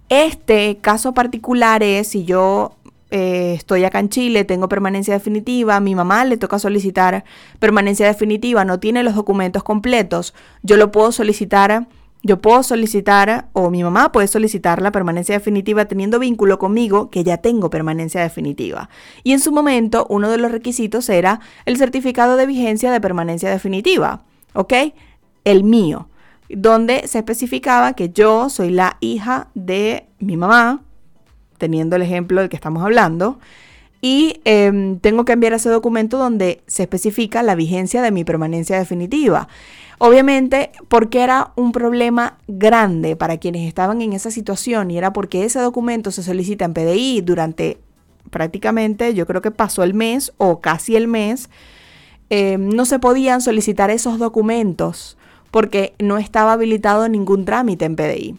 este 0.09 0.77
caso 0.81 1.13
particular 1.13 1.83
es 1.83 2.09
si 2.09 2.25
yo 2.25 2.75
eh, 3.11 3.53
estoy 3.53 3.83
acá 3.83 3.99
en 3.99 4.09
Chile, 4.09 4.43
tengo 4.43 4.67
permanencia 4.67 5.13
definitiva, 5.13 5.79
mi 5.79 5.93
mamá 5.93 6.25
le 6.25 6.37
toca 6.37 6.57
solicitar 6.57 7.23
permanencia 7.59 8.07
definitiva, 8.07 8.65
no 8.65 8.79
tiene 8.79 9.03
los 9.03 9.15
documentos 9.15 9.63
completos, 9.63 10.33
yo 10.63 10.77
lo 10.77 10.91
puedo 10.91 11.11
solicitar, 11.11 11.87
yo 12.25 12.41
puedo 12.41 12.63
solicitar, 12.63 13.49
o 13.51 13.69
mi 13.69 13.83
mamá 13.83 14.13
puede 14.13 14.27
solicitar 14.27 14.81
la 14.81 14.93
permanencia 14.93 15.35
definitiva 15.35 15.85
teniendo 15.85 16.19
vínculo 16.19 16.57
conmigo, 16.57 17.09
que 17.09 17.25
ya 17.25 17.37
tengo 17.37 17.69
permanencia 17.69 18.21
definitiva. 18.21 18.89
Y 19.23 19.33
en 19.33 19.41
su 19.41 19.51
momento, 19.51 20.07
uno 20.09 20.31
de 20.31 20.37
los 20.37 20.51
requisitos 20.51 21.09
era 21.09 21.41
el 21.65 21.75
certificado 21.75 22.37
de 22.37 22.45
vigencia 22.45 22.93
de 22.93 23.01
permanencia 23.01 23.49
definitiva, 23.49 24.23
¿ok? 24.53 24.73
El 25.43 25.65
mío, 25.65 26.07
donde 26.49 27.07
se 27.07 27.17
especificaba 27.17 27.91
que 27.91 28.09
yo 28.09 28.49
soy 28.49 28.69
la 28.69 28.95
hija 29.01 29.49
de 29.53 30.07
mi 30.19 30.37
mamá, 30.37 30.81
teniendo 31.57 31.97
el 31.97 32.03
ejemplo 32.03 32.39
del 32.39 32.49
que 32.49 32.55
estamos 32.55 32.83
hablando, 32.83 33.37
y 34.01 34.41
em, 34.45 34.99
tengo 34.99 35.25
que 35.25 35.33
enviar 35.33 35.53
ese 35.53 35.69
documento 35.69 36.17
donde 36.17 36.61
se 36.67 36.83
especifica 36.83 37.43
la 37.43 37.55
vigencia 37.55 38.01
de 38.01 38.11
mi 38.11 38.23
permanencia 38.23 38.77
definitiva. 38.77 39.47
Obviamente, 40.05 40.71
porque 40.89 41.21
era 41.21 41.53
un 41.55 41.71
problema 41.71 42.37
grande 42.49 43.15
para 43.15 43.37
quienes 43.37 43.65
estaban 43.65 44.01
en 44.01 44.11
esa 44.11 44.31
situación 44.31 44.91
y 44.91 44.97
era 44.97 45.13
porque 45.13 45.45
ese 45.45 45.61
documento 45.61 46.11
se 46.11 46.23
solicita 46.23 46.65
en 46.65 46.73
PDI 46.73 47.21
durante 47.21 47.77
prácticamente, 48.29 49.13
yo 49.13 49.25
creo 49.25 49.41
que 49.41 49.51
pasó 49.51 49.81
el 49.81 49.93
mes 49.93 50.33
o 50.35 50.59
casi 50.59 50.97
el 50.97 51.07
mes, 51.07 51.49
em, 52.29 52.67
no 52.67 52.83
se 52.83 52.99
podían 52.99 53.39
solicitar 53.39 53.91
esos 53.91 54.19
documentos 54.19 55.17
porque 55.51 55.93
no 55.99 56.17
estaba 56.17 56.51
habilitado 56.51 57.07
ningún 57.07 57.45
trámite 57.45 57.85
en 57.85 57.95
PDI 57.95 58.35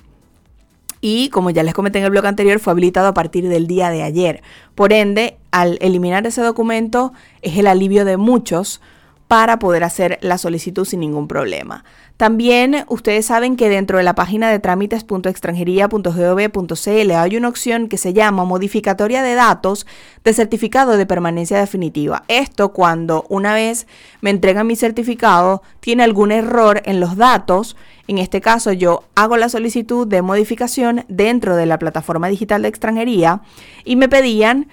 y 1.00 1.31
como 1.31 1.48
ya 1.48 1.62
les 1.62 1.72
comenté 1.72 1.98
en 1.98 2.05
el 2.05 2.11
blog 2.11 2.27
anterior, 2.27 2.59
fue 2.59 2.72
habilitado 2.72 3.09
a 3.09 3.14
partir 3.14 3.48
del 3.48 3.66
día 3.66 3.88
de 3.88 4.03
ayer. 4.03 4.42
Por 4.74 4.92
ende, 4.92 5.38
al 5.50 5.79
eliminar 5.81 6.27
ese 6.27 6.42
documento 6.42 7.14
es 7.40 7.57
el 7.57 7.68
alivio 7.68 8.05
de 8.05 8.18
muchos 8.18 8.83
para 9.28 9.58
poder 9.58 9.84
hacer 9.84 10.18
la 10.20 10.38
solicitud 10.38 10.84
sin 10.84 11.00
ningún 11.00 11.28
problema. 11.28 11.84
También 12.16 12.84
ustedes 12.88 13.26
saben 13.26 13.56
que 13.56 13.68
dentro 13.68 13.98
de 13.98 14.04
la 14.04 14.14
página 14.14 14.48
de 14.48 14.60
trámites.extranjería.gov.cl 14.60 17.10
hay 17.10 17.37
una 17.37 17.48
opción 17.48 17.88
que 17.88 17.98
se 17.98 18.12
llama 18.12 18.44
modificatoria 18.44 19.20
de 19.22 19.34
datos 19.34 19.84
de 20.22 20.32
certificado 20.32 20.96
de 20.96 21.06
permanencia 21.06 21.58
definitiva. 21.58 22.22
Esto 22.28 22.72
cuando 22.72 23.26
una 23.28 23.52
vez 23.54 23.88
me 24.20 24.30
entregan 24.30 24.68
mi 24.68 24.76
certificado 24.76 25.62
tiene 25.80 26.04
algún 26.04 26.30
error 26.30 26.82
en 26.84 27.00
los 27.00 27.16
datos. 27.16 27.76
En 28.06 28.18
este 28.18 28.40
caso 28.40 28.72
yo 28.72 29.02
hago 29.16 29.37
la 29.37 29.48
solicitud 29.48 30.06
de 30.06 30.22
modificación 30.22 31.04
dentro 31.08 31.56
de 31.56 31.66
la 31.66 31.80
plataforma 31.80 32.28
digital 32.28 32.62
de 32.62 32.68
extranjería 32.68 33.40
y 33.84 33.96
me 33.96 34.08
pedían 34.08 34.68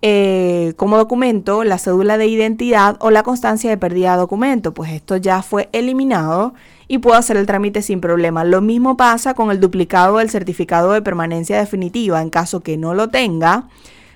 eh, 0.00 0.74
como 0.76 0.96
documento 0.96 1.64
la 1.64 1.76
cédula 1.76 2.18
de 2.18 2.28
identidad 2.28 2.96
o 3.00 3.10
la 3.10 3.24
constancia 3.24 3.68
de 3.68 3.76
pérdida 3.76 4.12
de 4.12 4.18
documento. 4.18 4.72
Pues 4.72 4.92
esto 4.92 5.16
ya 5.16 5.42
fue 5.42 5.68
eliminado 5.72 6.54
y 6.86 6.98
puedo 6.98 7.16
hacer 7.16 7.36
el 7.36 7.46
trámite 7.46 7.82
sin 7.82 8.00
problema. 8.00 8.44
Lo 8.44 8.60
mismo 8.60 8.96
pasa 8.96 9.34
con 9.34 9.50
el 9.50 9.60
duplicado 9.60 10.18
del 10.18 10.30
certificado 10.30 10.92
de 10.92 11.02
permanencia 11.02 11.58
definitiva 11.58 12.22
en 12.22 12.30
caso 12.30 12.60
que 12.60 12.76
no 12.76 12.94
lo 12.94 13.08
tenga. 13.08 13.68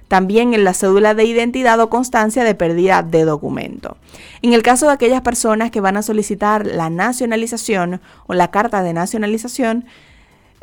También 0.06 0.52
en 0.52 0.62
la 0.62 0.74
cédula 0.74 1.14
de 1.14 1.24
identidad 1.24 1.80
o 1.80 1.88
constancia 1.88 2.44
de 2.44 2.54
pérdida 2.54 3.02
de 3.02 3.24
documento. 3.24 3.96
En 4.42 4.52
el 4.52 4.62
caso 4.62 4.86
de 4.86 4.92
aquellas 4.92 5.22
personas 5.22 5.70
que 5.70 5.80
van 5.80 5.96
a 5.96 6.02
solicitar 6.02 6.66
la 6.66 6.90
nacionalización 6.90 8.00
o 8.26 8.34
la 8.34 8.50
carta 8.50 8.82
de 8.82 8.92
nacionalización, 8.92 9.86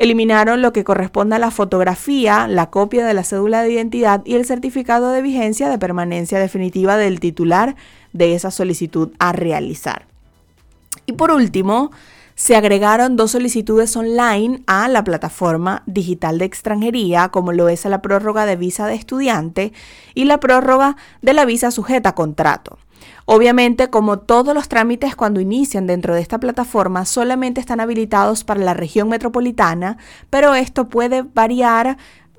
eliminaron 0.00 0.62
lo 0.62 0.72
que 0.72 0.82
corresponde 0.82 1.36
a 1.36 1.38
la 1.38 1.50
fotografía, 1.50 2.48
la 2.48 2.70
copia 2.70 3.04
de 3.04 3.12
la 3.12 3.22
cédula 3.22 3.62
de 3.62 3.72
identidad 3.72 4.22
y 4.24 4.34
el 4.34 4.46
certificado 4.46 5.10
de 5.10 5.20
vigencia 5.20 5.68
de 5.68 5.78
permanencia 5.78 6.38
definitiva 6.38 6.96
del 6.96 7.20
titular 7.20 7.76
de 8.14 8.34
esa 8.34 8.50
solicitud 8.50 9.10
a 9.18 9.32
realizar. 9.32 10.06
Y 11.04 11.12
por 11.12 11.30
último, 11.30 11.90
se 12.34 12.56
agregaron 12.56 13.16
dos 13.16 13.32
solicitudes 13.32 13.94
online 13.94 14.62
a 14.66 14.88
la 14.88 15.04
plataforma 15.04 15.82
digital 15.84 16.38
de 16.38 16.46
extranjería, 16.46 17.28
como 17.28 17.52
lo 17.52 17.68
es 17.68 17.84
la 17.84 18.00
prórroga 18.00 18.46
de 18.46 18.56
visa 18.56 18.86
de 18.86 18.94
estudiante 18.94 19.74
y 20.14 20.24
la 20.24 20.40
prórroga 20.40 20.96
de 21.20 21.34
la 21.34 21.44
visa 21.44 21.70
sujeta 21.70 22.08
a 22.08 22.14
contrato. 22.14 22.78
Obviamente, 23.24 23.90
como 23.90 24.18
todos 24.18 24.54
los 24.54 24.68
trámites 24.68 25.16
cuando 25.16 25.40
inician 25.40 25.86
dentro 25.86 26.14
de 26.14 26.20
esta 26.20 26.38
plataforma, 26.38 27.04
solamente 27.04 27.60
están 27.60 27.80
habilitados 27.80 28.44
para 28.44 28.60
la 28.60 28.74
región 28.74 29.08
metropolitana, 29.08 29.98
pero 30.30 30.54
esto 30.54 30.88
puede 30.88 31.22
variar 31.22 31.96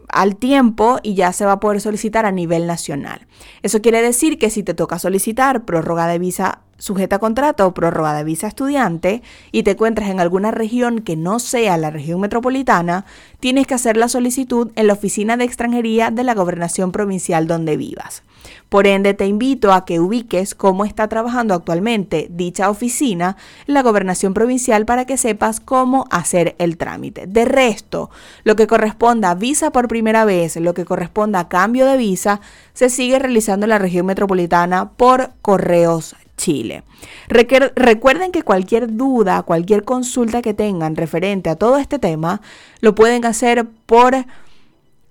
al 0.10 0.36
tiempo 0.36 1.00
y 1.04 1.16
ya 1.16 1.32
se 1.32 1.46
va 1.46 1.54
a 1.54 1.60
poder 1.60 1.82
solicitar 1.82 2.26
a 2.26 2.32
nivel 2.32 2.68
nacional. 2.68 3.28
Eso 3.62 3.82
quiere 3.82 4.02
decir 4.02 4.38
que 4.38 4.50
si 4.50 4.64
te 4.64 4.74
toca 4.74 5.00
solicitar 5.00 5.66
prórroga 5.66 6.08
de 6.08 6.20
visa 6.20 6.60
sujeta 6.82 7.18
a 7.18 7.20
contrato 7.20 7.68
o 7.68 7.74
prórroga 7.74 8.14
de 8.16 8.24
visa 8.24 8.48
estudiante 8.48 9.22
y 9.52 9.62
te 9.62 9.72
encuentras 9.72 10.10
en 10.10 10.20
alguna 10.20 10.50
región 10.50 11.02
que 11.02 11.16
no 11.16 11.40
sea 11.40 11.78
la 11.78 11.92
región 11.92 12.20
metropolitana, 12.20 13.06
tienes 13.40 13.68
que 13.68 13.76
hacer 13.76 13.98
la 13.98 14.10
solicitud 14.10 14.72
en 14.76 14.88
la 14.88 14.94
oficina 14.94 15.38
de 15.38 15.44
extranjería 15.44 16.10
de 16.10 16.24
la 16.24 16.34
gobernación 16.34 16.92
provincial 16.92 17.46
donde 17.46 17.78
vivas. 17.78 18.24
Por 18.70 18.88
ende, 18.88 19.14
te 19.14 19.28
invito 19.28 19.74
a 19.74 19.86
que 19.86 20.00
ubiques 20.00 20.56
cómo 20.56 20.84
está 20.84 21.08
trabajando 21.08 21.54
actualmente 21.54 22.28
dicha 22.32 22.72
oficina 22.72 23.38
la 23.68 23.84
gobernación 23.84 24.34
provincial 24.34 24.86
para 24.86 25.06
que 25.06 25.18
sepas 25.18 25.60
cómo 25.60 26.08
hacer 26.10 26.56
el 26.58 26.78
trámite. 26.78 27.28
De 27.28 27.46
resto, 27.46 28.10
lo 28.44 28.56
que 28.56 28.66
corresponda 28.66 29.30
a 29.30 29.36
visa 29.36 29.72
por 29.72 29.88
primera 29.88 30.26
vez, 30.26 30.56
lo 30.56 30.74
que 30.74 30.86
corresponda 30.86 31.42
a 31.42 31.50
cambio 31.50 31.86
de 31.86 31.98
visa, 31.98 32.42
se 32.74 32.90
sigue 32.90 33.20
realizando 33.20 33.66
en 33.66 33.72
la 33.72 33.78
región 33.78 34.08
metropolitana 34.08 34.92
por 34.92 35.34
correos 35.44 36.16
Chile. 36.42 36.84
Recuerden 37.28 38.32
que 38.32 38.42
cualquier 38.42 38.96
duda, 38.98 39.44
cualquier 39.44 39.84
consulta 39.84 40.42
que 40.42 40.56
tengan 40.56 40.96
referente 40.96 41.52
a 41.52 41.56
todo 41.56 41.78
este 41.78 42.00
tema, 42.00 42.42
lo 42.80 42.96
pueden 42.96 43.24
hacer 43.26 43.68
por 43.86 44.26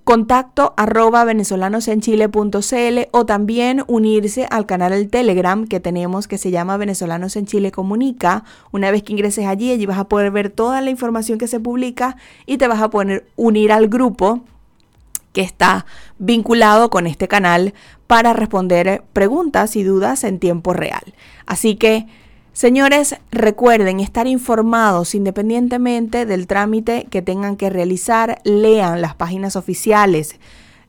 contacto 0.02 0.74
arroba 0.76 1.24
venezolanosenchile.cl 1.24 2.98
o 3.12 3.26
también 3.26 3.84
unirse 3.86 4.48
al 4.50 4.66
canal 4.66 4.90
del 4.90 5.08
Telegram 5.08 5.68
que 5.68 5.78
tenemos 5.78 6.26
que 6.26 6.36
se 6.36 6.50
llama 6.50 6.76
Venezolanos 6.76 7.36
en 7.36 7.46
Chile 7.46 7.70
Comunica. 7.70 8.42
Una 8.72 8.90
vez 8.90 9.04
que 9.04 9.12
ingreses 9.12 9.46
allí, 9.46 9.70
allí 9.70 9.86
vas 9.86 9.98
a 9.98 10.08
poder 10.08 10.32
ver 10.32 10.50
toda 10.50 10.80
la 10.80 10.90
información 10.90 11.38
que 11.38 11.46
se 11.46 11.60
publica 11.60 12.16
y 12.44 12.58
te 12.58 12.66
vas 12.66 12.82
a 12.82 12.90
poder 12.90 13.28
unir 13.36 13.70
al 13.70 13.86
grupo 13.86 14.42
que 15.32 15.42
está 15.42 15.86
vinculado 16.18 16.90
con 16.90 17.06
este 17.06 17.28
canal 17.28 17.74
para 18.06 18.32
responder 18.32 19.04
preguntas 19.12 19.76
y 19.76 19.82
dudas 19.82 20.24
en 20.24 20.38
tiempo 20.38 20.72
real. 20.72 21.14
Así 21.46 21.76
que 21.76 22.06
Señores, 22.52 23.14
recuerden 23.30 24.00
estar 24.00 24.26
informados 24.26 25.14
independientemente 25.14 26.26
del 26.26 26.48
trámite 26.48 27.06
que 27.08 27.22
tengan 27.22 27.56
que 27.56 27.70
realizar. 27.70 28.40
Lean 28.44 29.00
las 29.00 29.14
páginas 29.14 29.54
oficiales. 29.54 30.40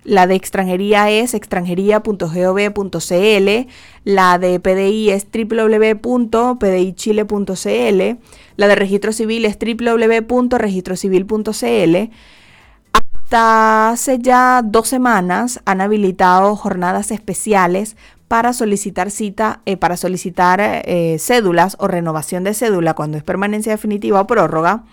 La 0.03 0.25
de 0.25 0.33
extranjería 0.33 1.11
es 1.11 1.35
extranjería.gov.cl, 1.35 3.67
la 4.03 4.39
de 4.39 4.59
PDI 4.59 5.11
es 5.11 5.27
www.pdichile.cl, 5.31 8.19
la 8.55 8.67
de 8.67 8.75
registro 8.75 9.13
civil 9.13 9.45
es 9.45 9.59
www.registrocivil.cl. 9.59 12.11
Hasta 13.31 13.91
hace 13.91 14.19
ya 14.19 14.61
dos 14.61 14.89
semanas 14.89 15.61
han 15.63 15.79
habilitado 15.79 16.53
jornadas 16.57 17.11
especiales 17.11 17.95
para 18.27 18.51
solicitar 18.51 19.09
cita, 19.09 19.61
eh, 19.65 19.77
para 19.77 19.95
solicitar 19.95 20.59
eh, 20.61 21.15
cédulas 21.17 21.77
o 21.79 21.87
renovación 21.87 22.43
de 22.43 22.53
cédula 22.53 22.93
cuando 22.93 23.17
es 23.17 23.23
permanencia 23.23 23.71
definitiva 23.71 24.19
o 24.19 24.27
prórroga 24.27 24.83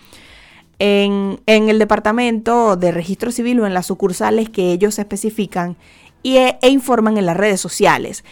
en, 0.78 1.40
el 1.46 1.80
departamento 1.80 2.76
de 2.76 2.92
registro 2.92 3.32
civil 3.32 3.58
o 3.58 3.66
en 3.66 3.74
las 3.74 3.86
sucursales 3.86 4.50
que 4.50 4.70
ellos 4.70 5.00
especifican 5.00 5.76
y, 6.22 6.36
e, 6.36 6.60
e 6.62 6.68
informan 6.68 7.18
en 7.18 7.26
las 7.26 7.36
redes 7.36 7.60
sociales. 7.60 8.22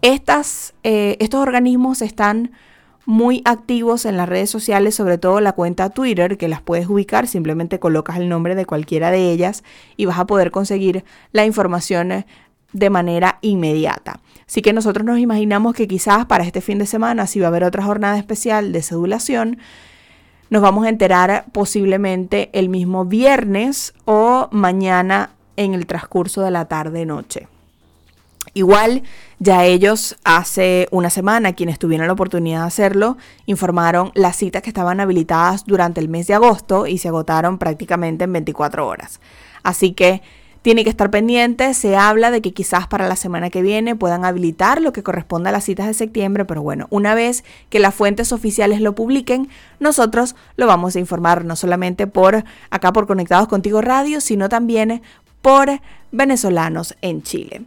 Eh, 0.00 1.16
estos 1.20 1.40
organismos 1.42 2.00
están 2.00 2.52
muy 3.04 3.42
activos 3.44 4.04
en 4.06 4.16
las 4.16 4.28
redes 4.28 4.50
sociales, 4.50 4.94
sobre 4.94 5.18
todo 5.18 5.40
la 5.40 5.52
cuenta 5.52 5.90
Twitter, 5.90 6.38
que 6.38 6.48
las 6.48 6.62
puedes 6.62 6.88
ubicar, 6.88 7.26
simplemente 7.26 7.78
colocas 7.78 8.16
el 8.18 8.28
nombre 8.28 8.54
de 8.54 8.66
cualquiera 8.66 9.10
de 9.10 9.32
ellas 9.32 9.64
y 9.96 10.06
vas 10.06 10.18
a 10.18 10.26
poder 10.26 10.50
conseguir 10.50 11.04
la 11.32 11.44
información 11.44 12.24
de 12.72 12.90
manera 12.90 13.38
inmediata. 13.42 14.20
Así 14.46 14.62
que 14.62 14.72
nosotros 14.72 15.04
nos 15.04 15.18
imaginamos 15.18 15.74
que 15.74 15.88
quizás 15.88 16.26
para 16.26 16.44
este 16.44 16.60
fin 16.60 16.78
de 16.78 16.86
semana, 16.86 17.26
si 17.26 17.40
va 17.40 17.46
a 17.46 17.48
haber 17.48 17.64
otra 17.64 17.84
jornada 17.84 18.18
especial 18.18 18.72
de 18.72 18.82
sedulación, 18.82 19.58
nos 20.50 20.62
vamos 20.62 20.84
a 20.84 20.88
enterar 20.88 21.46
posiblemente 21.52 22.50
el 22.52 22.68
mismo 22.68 23.04
viernes 23.04 23.94
o 24.04 24.48
mañana 24.52 25.30
en 25.56 25.74
el 25.74 25.86
transcurso 25.86 26.42
de 26.42 26.50
la 26.50 26.66
tarde-noche. 26.66 27.48
Igual, 28.54 29.02
ya 29.38 29.64
ellos 29.64 30.16
hace 30.24 30.86
una 30.90 31.08
semana, 31.08 31.54
quienes 31.54 31.78
tuvieron 31.78 32.06
la 32.06 32.12
oportunidad 32.12 32.60
de 32.60 32.66
hacerlo, 32.66 33.16
informaron 33.46 34.12
las 34.14 34.36
citas 34.36 34.62
que 34.62 34.70
estaban 34.70 35.00
habilitadas 35.00 35.64
durante 35.64 36.00
el 36.00 36.08
mes 36.08 36.26
de 36.26 36.34
agosto 36.34 36.86
y 36.86 36.98
se 36.98 37.08
agotaron 37.08 37.58
prácticamente 37.58 38.24
en 38.24 38.32
24 38.32 38.86
horas. 38.86 39.20
Así 39.62 39.92
que 39.92 40.22
tiene 40.62 40.84
que 40.84 40.90
estar 40.90 41.10
pendiente. 41.10 41.74
Se 41.74 41.96
habla 41.96 42.30
de 42.30 42.40
que 42.40 42.52
quizás 42.52 42.86
para 42.86 43.08
la 43.08 43.16
semana 43.16 43.50
que 43.50 43.62
viene 43.62 43.96
puedan 43.96 44.24
habilitar 44.24 44.80
lo 44.80 44.92
que 44.92 45.02
corresponde 45.02 45.48
a 45.48 45.52
las 45.52 45.64
citas 45.64 45.86
de 45.86 45.94
septiembre, 45.94 46.44
pero 46.44 46.62
bueno, 46.62 46.86
una 46.90 47.14
vez 47.14 47.44
que 47.68 47.80
las 47.80 47.94
fuentes 47.94 48.32
oficiales 48.32 48.80
lo 48.80 48.94
publiquen, 48.94 49.48
nosotros 49.80 50.36
lo 50.56 50.66
vamos 50.66 50.94
a 50.94 51.00
informar 51.00 51.44
no 51.44 51.56
solamente 51.56 52.06
por 52.06 52.44
acá 52.70 52.92
por 52.92 53.06
Conectados 53.06 53.48
Contigo 53.48 53.80
Radio, 53.80 54.20
sino 54.20 54.48
también 54.48 55.02
por 55.42 55.80
venezolanos 56.12 56.94
en 57.02 57.22
Chile. 57.22 57.62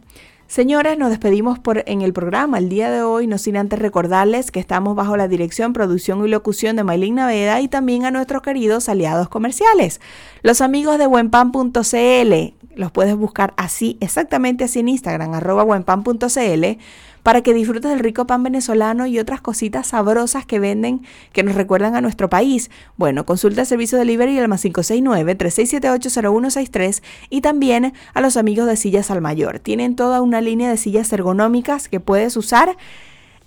Señores, 0.48 0.96
nos 0.96 1.10
despedimos 1.10 1.58
por, 1.58 1.82
en 1.86 2.02
el 2.02 2.12
programa. 2.12 2.58
El 2.58 2.68
día 2.68 2.88
de 2.88 3.02
hoy, 3.02 3.26
no 3.26 3.36
sin 3.36 3.56
antes 3.56 3.80
recordarles 3.80 4.52
que 4.52 4.60
estamos 4.60 4.94
bajo 4.94 5.16
la 5.16 5.26
dirección, 5.26 5.72
producción 5.72 6.24
y 6.24 6.28
locución 6.28 6.76
de 6.76 6.84
Maylin 6.84 7.16
Naveda 7.16 7.60
y 7.60 7.68
también 7.68 8.04
a 8.04 8.12
nuestros 8.12 8.42
queridos 8.42 8.88
aliados 8.88 9.28
comerciales, 9.28 10.00
los 10.42 10.60
amigos 10.60 10.98
de 10.98 11.06
buenpan.cl, 11.06 12.54
los 12.76 12.92
puedes 12.92 13.16
buscar 13.16 13.54
así, 13.56 13.98
exactamente 14.00 14.62
así 14.62 14.78
en 14.78 14.88
Instagram, 14.88 15.34
arroba 15.34 15.64
buenpan.cl, 15.64 16.78
para 17.26 17.42
que 17.42 17.52
disfrutes 17.52 17.90
del 17.90 17.98
rico 17.98 18.26
pan 18.28 18.44
venezolano 18.44 19.08
y 19.08 19.18
otras 19.18 19.40
cositas 19.40 19.88
sabrosas 19.88 20.46
que 20.46 20.60
venden 20.60 21.04
que 21.32 21.42
nos 21.42 21.56
recuerdan 21.56 21.96
a 21.96 22.00
nuestro 22.00 22.30
país. 22.30 22.70
Bueno, 22.96 23.26
consulta 23.26 23.62
el 23.62 23.66
servicio 23.66 23.98
de 23.98 24.04
delivery 24.04 24.38
al 24.38 24.46
más 24.46 24.64
569-3678-0163 24.64 27.02
y 27.28 27.40
también 27.40 27.94
a 28.14 28.20
los 28.20 28.36
amigos 28.36 28.68
de 28.68 28.76
Sillas 28.76 29.10
al 29.10 29.22
Mayor. 29.22 29.58
Tienen 29.58 29.96
toda 29.96 30.22
una 30.22 30.40
línea 30.40 30.70
de 30.70 30.76
sillas 30.76 31.12
ergonómicas 31.12 31.88
que 31.88 31.98
puedes 31.98 32.36
usar 32.36 32.76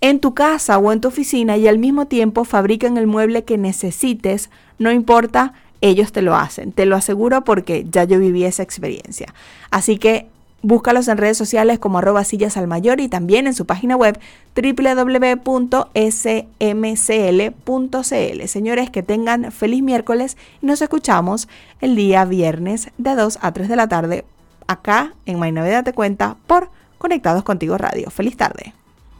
en 0.01 0.19
tu 0.19 0.33
casa 0.33 0.77
o 0.77 0.91
en 0.91 0.99
tu 0.99 1.07
oficina 1.07 1.55
y 1.55 1.69
al 1.69 1.79
mismo 1.79 2.05
tiempo 2.05 2.43
fabrican 2.43 2.97
el 2.97 3.07
mueble 3.07 3.45
que 3.45 3.57
necesites, 3.57 4.49
no 4.77 4.91
importa 4.91 5.53
ellos 5.79 6.11
te 6.11 6.21
lo 6.21 6.35
hacen. 6.35 6.73
Te 6.73 6.85
lo 6.85 6.97
aseguro 6.97 7.45
porque 7.45 7.85
ya 7.89 8.03
yo 8.03 8.19
viví 8.19 8.43
esa 8.43 8.61
experiencia. 8.61 9.33
Así 9.71 9.97
que 9.97 10.27
búscalos 10.61 11.07
en 11.07 11.17
redes 11.17 11.37
sociales 11.37 11.79
como 11.79 11.99
arroba 11.99 12.23
sillas 12.23 12.57
al 12.57 12.67
mayor 12.67 12.99
y 12.99 13.07
también 13.07 13.47
en 13.47 13.53
su 13.53 13.65
página 13.65 13.95
web 13.95 14.19
www.smcl.cl. 14.55 15.67
Señores, 18.47 18.89
que 18.89 19.03
tengan 19.03 19.51
feliz 19.51 19.81
miércoles 19.83 20.37
y 20.61 20.65
nos 20.65 20.81
escuchamos 20.81 21.47
el 21.81 21.95
día 21.95 22.25
viernes 22.25 22.89
de 22.97 23.15
2 23.15 23.39
a 23.41 23.51
3 23.51 23.69
de 23.69 23.75
la 23.75 23.87
tarde 23.87 24.25
acá 24.67 25.13
en 25.25 25.39
My 25.39 25.51
Navidad 25.51 25.83
Te 25.83 25.93
Cuenta 25.93 26.37
por 26.47 26.69
Conectados 26.97 27.43
Contigo 27.43 27.77
Radio. 27.77 28.09
Feliz 28.09 28.37
tarde. 28.37 28.73